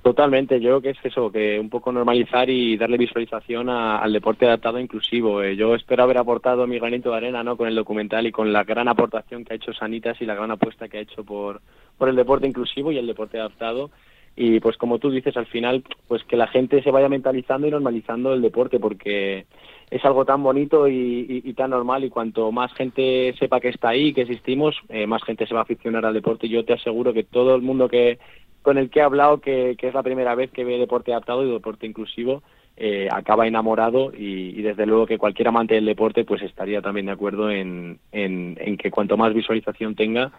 Totalmente, 0.01 0.59
yo 0.59 0.69
creo 0.69 0.81
que 0.81 0.89
es 0.89 0.97
eso, 1.03 1.31
que 1.31 1.59
un 1.59 1.69
poco 1.69 1.91
normalizar 1.91 2.49
y 2.49 2.75
darle 2.75 2.97
visualización 2.97 3.69
al 3.69 4.11
deporte 4.11 4.47
adaptado 4.47 4.79
e 4.79 4.81
inclusivo. 4.81 5.43
Eh, 5.43 5.55
yo 5.55 5.75
espero 5.75 6.01
haber 6.01 6.17
aportado 6.17 6.65
mi 6.65 6.79
granito 6.79 7.11
de 7.11 7.17
arena 7.17 7.43
¿no? 7.43 7.55
con 7.55 7.67
el 7.67 7.75
documental 7.75 8.25
y 8.25 8.31
con 8.31 8.51
la 8.51 8.63
gran 8.63 8.87
aportación 8.87 9.45
que 9.45 9.53
ha 9.53 9.57
hecho 9.57 9.73
Sanitas 9.73 10.19
y 10.21 10.25
la 10.25 10.33
gran 10.33 10.49
apuesta 10.49 10.87
que 10.87 10.97
ha 10.97 11.01
hecho 11.01 11.23
por, 11.23 11.61
por 11.99 12.09
el 12.09 12.15
deporte 12.15 12.47
inclusivo 12.47 12.91
y 12.91 12.97
el 12.97 13.05
deporte 13.05 13.39
adaptado. 13.39 13.91
Y 14.35 14.59
pues 14.59 14.75
como 14.77 14.99
tú 14.99 15.11
dices, 15.11 15.37
al 15.37 15.45
final, 15.45 15.83
pues 16.07 16.23
que 16.25 16.35
la 16.35 16.47
gente 16.47 16.83
se 16.83 16.91
vaya 16.91 17.07
mentalizando 17.07 17.67
y 17.67 17.71
normalizando 17.71 18.33
el 18.33 18.41
deporte, 18.41 18.79
porque 18.79 19.45
es 19.89 20.03
algo 20.03 20.25
tan 20.25 20.43
bonito 20.43 20.87
y, 20.89 21.53
tan 21.55 21.69
normal 21.69 22.03
y 22.03 22.09
cuanto 22.09 22.51
más 22.51 22.73
gente 22.73 23.33
sepa 23.39 23.61
que 23.61 23.69
está 23.69 23.89
ahí, 23.89 24.13
que 24.13 24.21
existimos, 24.21 24.75
eh, 24.89 25.07
más 25.07 25.23
gente 25.23 25.47
se 25.47 25.53
va 25.53 25.61
a 25.61 25.63
aficionar 25.63 26.05
al 26.05 26.13
deporte. 26.13 26.47
Y 26.47 26.49
yo 26.49 26.65
te 26.65 26.73
aseguro 26.73 27.13
que 27.13 27.23
todo 27.23 27.55
el 27.55 27.61
mundo 27.61 27.87
que 27.87 28.19
con 28.61 28.77
el 28.77 28.89
que 28.89 28.99
he 28.99 29.03
hablado, 29.03 29.39
que, 29.39 29.77
es 29.79 29.93
la 29.93 30.03
primera 30.03 30.35
vez 30.35 30.51
que 30.51 30.65
ve 30.65 30.79
deporte 30.79 31.11
adaptado 31.11 31.45
y 31.45 31.51
deporte 31.51 31.85
inclusivo, 31.85 32.41
eh, 32.77 33.07
acaba 33.11 33.47
enamorado 33.47 34.11
y, 34.11 34.61
desde 34.63 34.85
luego 34.85 35.05
que 35.05 35.19
cualquier 35.19 35.47
amante 35.47 35.75
del 35.75 35.85
deporte 35.85 36.25
pues 36.25 36.41
estaría 36.41 36.81
también 36.81 37.05
de 37.05 37.11
acuerdo 37.13 37.49
en, 37.51 37.99
en 38.11 38.77
que 38.77 38.91
cuanto 38.91 39.15
más 39.15 39.33
visualización 39.33 39.95
tenga, 39.95 40.31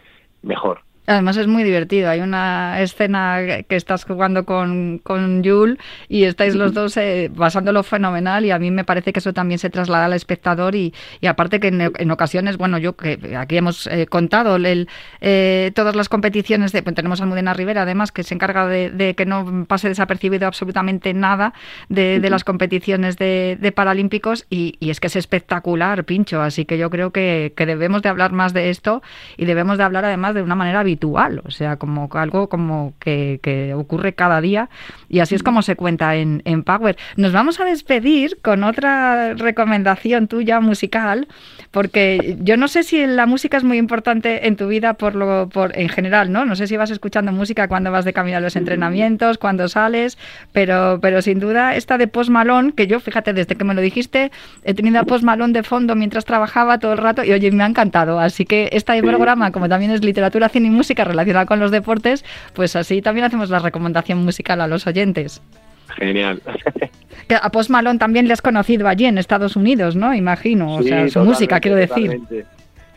mejor. 0.42 0.80
Además 1.06 1.36
es 1.36 1.46
muy 1.46 1.62
divertido. 1.62 2.10
Hay 2.10 2.20
una 2.20 2.80
escena 2.80 3.62
que 3.68 3.76
estás 3.76 4.04
jugando 4.04 4.44
con, 4.44 4.98
con 4.98 5.42
Yul 5.42 5.78
y 6.08 6.24
estáis 6.24 6.56
los 6.56 6.74
dos 6.74 6.96
eh, 6.96 7.30
basándolo 7.32 7.84
fenomenal 7.84 8.44
y 8.44 8.50
a 8.50 8.58
mí 8.58 8.72
me 8.72 8.84
parece 8.84 9.12
que 9.12 9.20
eso 9.20 9.32
también 9.32 9.60
se 9.60 9.70
traslada 9.70 10.06
al 10.06 10.14
espectador 10.14 10.74
y, 10.74 10.92
y 11.20 11.28
aparte 11.28 11.60
que 11.60 11.68
en, 11.68 12.10
ocasiones, 12.10 12.56
bueno, 12.56 12.78
yo 12.78 12.96
que 12.96 13.36
aquí 13.36 13.56
hemos 13.56 13.86
eh, 13.86 14.06
contado 14.06 14.56
el, 14.56 14.88
eh, 15.20 15.70
todas 15.74 15.94
las 15.94 16.08
competiciones, 16.08 16.72
de, 16.72 16.82
pues 16.82 16.96
tenemos 16.96 17.20
a 17.20 17.24
Almudena 17.24 17.54
Rivera 17.54 17.82
además 17.82 18.10
que 18.10 18.24
se 18.24 18.34
encarga 18.34 18.66
de, 18.66 19.14
que 19.16 19.26
no 19.26 19.64
pase 19.68 19.88
desapercibido 19.88 20.46
absolutamente 20.48 21.14
nada 21.14 21.54
de, 21.88 22.18
de 22.18 22.30
las 22.30 22.42
competiciones 22.42 23.16
de, 23.16 23.56
de 23.60 23.72
Paralímpicos 23.72 24.46
y, 24.50 24.74
y, 24.80 24.90
es 24.90 24.98
que 24.98 25.06
es 25.06 25.16
espectacular, 25.16 26.04
Pincho. 26.04 26.42
Así 26.42 26.64
que 26.64 26.78
yo 26.78 26.90
creo 26.90 27.12
que, 27.12 27.52
que 27.56 27.66
debemos 27.66 28.02
de 28.02 28.08
hablar 28.08 28.32
más 28.32 28.52
de 28.52 28.70
esto 28.70 29.02
y 29.36 29.44
debemos 29.44 29.78
de 29.78 29.84
hablar 29.84 30.04
además 30.04 30.34
de 30.34 30.42
una 30.42 30.54
manera 30.56 30.80
habitual 30.80 30.95
o 31.02 31.50
sea, 31.50 31.76
como 31.76 32.08
algo 32.12 32.48
como 32.48 32.94
que, 32.98 33.72
ocurre 33.76 34.14
cada 34.14 34.40
día 34.40 34.68
y 35.08 35.20
así 35.20 35.34
es 35.34 35.42
como 35.42 35.62
se 35.62 35.76
cuenta 35.76 36.16
en, 36.16 36.42
en 36.44 36.62
Power. 36.62 36.96
Nos 37.16 37.32
vamos 37.32 37.60
a 37.60 37.64
despedir 37.64 38.38
con 38.42 38.64
otra 38.64 39.34
recomendación 39.34 40.28
tuya 40.28 40.60
musical, 40.60 41.28
porque 41.70 42.36
yo 42.40 42.56
no 42.56 42.68
sé 42.68 42.82
si 42.82 43.06
la 43.06 43.26
música 43.26 43.56
es 43.56 43.64
muy 43.64 43.78
importante 43.78 44.46
en 44.46 44.56
tu 44.56 44.68
vida 44.68 44.94
por 44.94 45.14
lo 45.14 45.48
por 45.48 45.78
en 45.78 45.88
general, 45.88 46.32
¿no? 46.32 46.44
No 46.44 46.56
sé 46.56 46.66
si 46.66 46.76
vas 46.76 46.90
escuchando 46.90 47.32
música 47.32 47.68
cuando 47.68 47.90
vas 47.90 48.04
de 48.04 48.12
camino 48.12 48.38
a 48.38 48.40
los 48.40 48.56
entrenamientos, 48.56 49.38
cuando 49.38 49.68
sales, 49.68 50.18
pero 50.52 50.98
pero 51.00 51.22
sin 51.22 51.38
duda 51.38 51.76
esta 51.76 51.98
de 51.98 52.08
Post 52.08 52.30
Malone, 52.30 52.72
que 52.72 52.86
yo 52.86 53.00
fíjate 53.00 53.32
desde 53.32 53.56
que 53.56 53.64
me 53.64 53.74
lo 53.74 53.80
dijiste, 53.80 54.30
he 54.64 54.74
tenido 54.74 55.00
a 55.00 55.04
Post 55.04 55.24
Malone 55.24 55.52
de 55.52 55.62
fondo 55.62 55.94
mientras 55.94 56.24
trabajaba 56.24 56.78
todo 56.78 56.92
el 56.92 56.98
rato 56.98 57.24
y 57.24 57.32
oye, 57.32 57.50
me 57.52 57.64
ha 57.64 57.66
encantado, 57.66 58.18
así 58.18 58.44
que 58.44 58.70
este 58.72 59.00
programa, 59.02 59.52
como 59.52 59.68
también 59.68 59.90
es 59.90 60.04
literatura, 60.04 60.48
cine 60.48 60.68
y 60.68 60.70
música 60.70 60.85
relacionada 60.94 61.46
con 61.46 61.60
los 61.60 61.70
deportes, 61.70 62.24
pues 62.54 62.76
así 62.76 63.02
también 63.02 63.26
hacemos 63.26 63.50
la 63.50 63.58
recomendación 63.58 64.24
musical 64.24 64.60
a 64.60 64.66
los 64.66 64.86
oyentes. 64.86 65.42
Genial. 65.88 66.42
a 67.42 67.50
Post 67.50 67.70
Malone 67.70 67.98
también 67.98 68.26
le 68.26 68.32
has 68.32 68.42
conocido 68.42 68.88
allí 68.88 69.06
en 69.06 69.18
Estados 69.18 69.56
Unidos, 69.56 69.96
¿no? 69.96 70.14
Imagino, 70.14 70.76
o 70.76 70.82
sea, 70.82 71.08
su 71.08 71.20
música, 71.20 71.60
quiero 71.60 71.76
decir. 71.76 72.20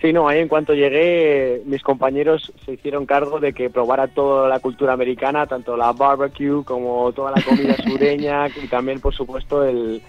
Sí, 0.02 0.14
no, 0.14 0.30
ahí 0.30 0.40
en 0.40 0.48
cuanto 0.48 0.74
llegué, 0.74 1.62
mis 1.66 1.84
compañeros 1.84 2.54
se 2.64 2.74
hicieron 2.74 3.06
cargo 3.06 3.42
de 3.42 3.52
que 3.52 3.70
probara 3.70 4.08
toda 4.08 4.48
la 4.48 4.60
cultura 4.60 4.94
americana, 4.94 5.46
tanto 5.46 5.76
la 5.76 5.92
barbecue 5.92 6.64
como 6.64 7.12
toda 7.12 7.32
la 7.36 7.42
comida 7.42 7.76
sureña 7.84 8.48
y 8.48 8.68
también, 8.68 9.02
por 9.02 9.14
supuesto, 9.14 9.66
el, 9.66 10.02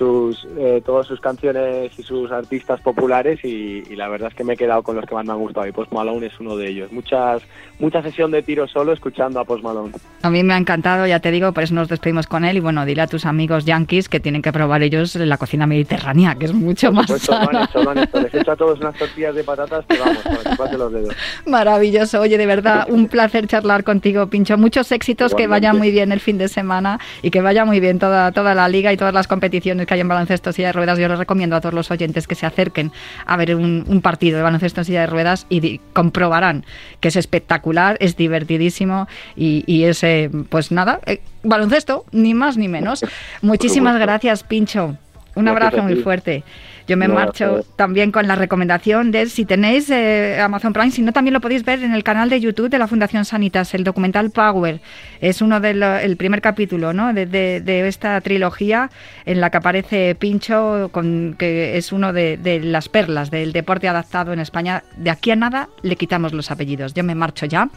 sus 0.00 0.48
eh, 0.56 0.80
todas 0.82 1.06
sus 1.06 1.20
canciones 1.20 1.92
y 1.98 2.02
sus 2.02 2.32
artistas 2.32 2.80
populares 2.80 3.44
y, 3.44 3.82
la 3.94 4.08
verdad 4.08 4.30
es 4.30 4.34
que 4.34 4.44
me 4.44 4.54
he 4.54 4.56
quedado 4.56 4.82
con 4.82 4.96
los 4.96 5.04
que 5.04 5.14
más 5.14 5.26
me 5.26 5.32
han 5.32 5.38
gustado 5.38 5.66
y 5.66 5.72
Post 5.72 5.92
Malone 5.92 6.28
es 6.28 6.40
uno 6.40 6.56
de 6.56 6.70
ellos. 6.70 6.90
Muchas 6.90 7.42
mucha 7.78 8.02
sesión 8.02 8.30
de 8.30 8.42
tiro 8.42 8.66
solo 8.66 8.94
escuchando 8.94 9.40
a 9.40 9.44
Post 9.44 9.62
Malone. 9.62 9.92
A 10.22 10.30
mí 10.30 10.42
me 10.42 10.54
ha 10.54 10.56
encantado, 10.56 11.06
ya 11.06 11.20
te 11.20 11.30
digo, 11.30 11.52
por 11.52 11.64
eso 11.64 11.74
nos 11.74 11.88
despedimos 11.88 12.26
con 12.26 12.46
él 12.46 12.56
y 12.56 12.60
bueno, 12.60 12.86
dile 12.86 13.02
a 13.02 13.06
tus 13.08 13.26
amigos 13.26 13.66
yankees 13.66 14.08
que 14.08 14.20
tienen 14.20 14.40
que 14.40 14.52
probar 14.52 14.82
ellos 14.82 15.16
la 15.16 15.36
cocina 15.36 15.66
mediterránea, 15.66 16.34
que 16.34 16.46
es 16.46 16.54
mucho 16.54 16.92
más 16.92 17.10
sana. 17.20 17.68
Les 18.14 18.34
he 18.34 18.40
hecho 18.40 18.52
a 18.52 18.56
todos 18.56 18.80
unas 18.80 18.96
tortillas 18.96 19.34
de 19.34 19.44
patatas 19.44 19.84
que 19.86 19.98
vamos, 19.98 20.22
para 20.56 20.70
que 20.70 20.78
los 20.78 20.92
dedos. 20.92 21.14
Maravilloso. 21.46 22.22
Oye, 22.22 22.38
de 22.38 22.46
verdad, 22.46 22.86
un 22.88 23.08
placer 23.08 23.46
charlar 23.46 23.84
contigo, 23.84 24.28
Pincho. 24.28 24.56
Muchos 24.56 24.92
éxitos, 24.92 25.34
que 25.34 25.46
vaya 25.46 25.74
muy 25.74 25.90
bien 25.90 26.10
el 26.12 26.20
fin 26.20 26.38
de 26.38 26.48
semana 26.48 27.00
y 27.20 27.30
que 27.30 27.42
vaya 27.42 27.66
muy 27.66 27.80
bien 27.80 27.98
toda, 27.98 28.32
toda 28.32 28.54
la 28.54 28.68
liga 28.68 28.92
y 28.92 28.96
todas 28.96 29.12
las 29.12 29.28
competiciones 29.28 29.89
que 29.90 29.94
hay 29.94 30.00
en 30.00 30.08
baloncesto 30.08 30.52
silla 30.52 30.68
de 30.68 30.74
ruedas, 30.74 31.00
yo 31.00 31.08
les 31.08 31.18
recomiendo 31.18 31.56
a 31.56 31.60
todos 31.60 31.74
los 31.74 31.90
oyentes 31.90 32.28
que 32.28 32.36
se 32.36 32.46
acerquen 32.46 32.92
a 33.26 33.36
ver 33.36 33.56
un, 33.56 34.00
partido 34.04 34.36
de 34.36 34.44
baloncesto 34.44 34.82
en 34.82 34.84
silla 34.84 35.00
de 35.00 35.08
ruedas 35.08 35.46
y 35.50 35.78
comprobarán 35.92 36.64
que 37.00 37.08
es 37.08 37.16
espectacular, 37.16 37.96
es 37.98 38.16
divertidísimo 38.16 39.08
y, 39.34 39.64
y 39.66 39.84
es, 39.84 40.04
eh, 40.04 40.30
pues 40.48 40.70
nada, 40.70 41.00
eh, 41.06 41.20
baloncesto, 41.42 42.04
ni 42.12 42.34
más 42.34 42.56
ni 42.56 42.68
menos. 42.68 43.04
Muchísimas 43.42 43.98
gracias, 43.98 44.44
Pincho. 44.44 44.96
Un 45.34 45.48
abrazo 45.48 45.82
muy 45.82 45.96
fuerte. 45.96 46.44
Yo 46.90 46.96
me 46.96 47.06
marcho 47.06 47.64
también 47.76 48.10
con 48.10 48.26
la 48.26 48.34
recomendación 48.34 49.12
de 49.12 49.26
si 49.26 49.44
tenéis 49.44 49.88
eh, 49.90 50.40
Amazon 50.40 50.72
Prime, 50.72 50.90
si 50.90 51.02
no 51.02 51.12
también 51.12 51.34
lo 51.34 51.40
podéis 51.40 51.64
ver 51.64 51.84
en 51.84 51.94
el 51.94 52.02
canal 52.02 52.28
de 52.28 52.40
YouTube 52.40 52.68
de 52.68 52.78
la 52.78 52.88
Fundación 52.88 53.24
Sanitas, 53.24 53.74
el 53.74 53.84
documental 53.84 54.32
Power. 54.32 54.80
Es 55.20 55.40
uno 55.40 55.60
del 55.60 55.84
el 55.84 56.16
primer 56.16 56.40
capítulo 56.40 56.92
¿no? 56.92 57.14
de, 57.14 57.84
esta 57.86 58.20
trilogía 58.22 58.90
en 59.24 59.40
la 59.40 59.50
que 59.50 59.58
aparece 59.58 60.16
Pincho, 60.16 60.88
con, 60.90 61.36
que 61.38 61.76
es 61.76 61.92
uno 61.92 62.12
de, 62.12 62.36
de 62.36 62.58
las 62.58 62.88
perlas 62.88 63.30
del 63.30 63.52
deporte 63.52 63.86
adaptado 63.86 64.32
en 64.32 64.40
España. 64.40 64.82
De 64.96 65.10
aquí 65.10 65.30
a 65.30 65.36
nada 65.36 65.68
le 65.82 65.94
quitamos 65.94 66.32
los 66.32 66.50
apellidos. 66.50 66.92
Yo 66.92 67.04
me 67.04 67.14
marcho 67.14 67.46
ya 67.46 67.68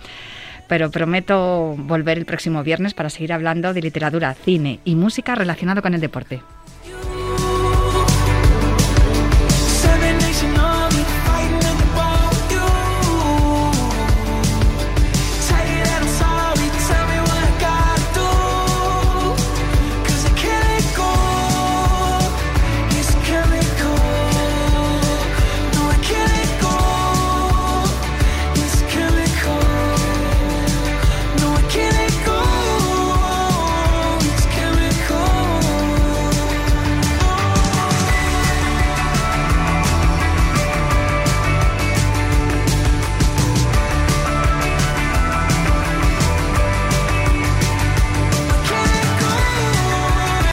pero 0.67 0.89
prometo 0.89 1.76
volver 1.78 2.17
el 2.17 2.26
próximo 2.26 2.63
viernes 2.63 2.95
para 2.95 3.12
seguir 3.12 3.32
hablando 3.32 3.76
de 3.76 3.82
literatura, 3.82 4.34
cine 4.34 4.80
y 4.84 4.95
música 4.95 5.36
relacionado 5.36 5.84
con 5.84 5.93
el 5.93 6.02
deporte. 6.02 6.41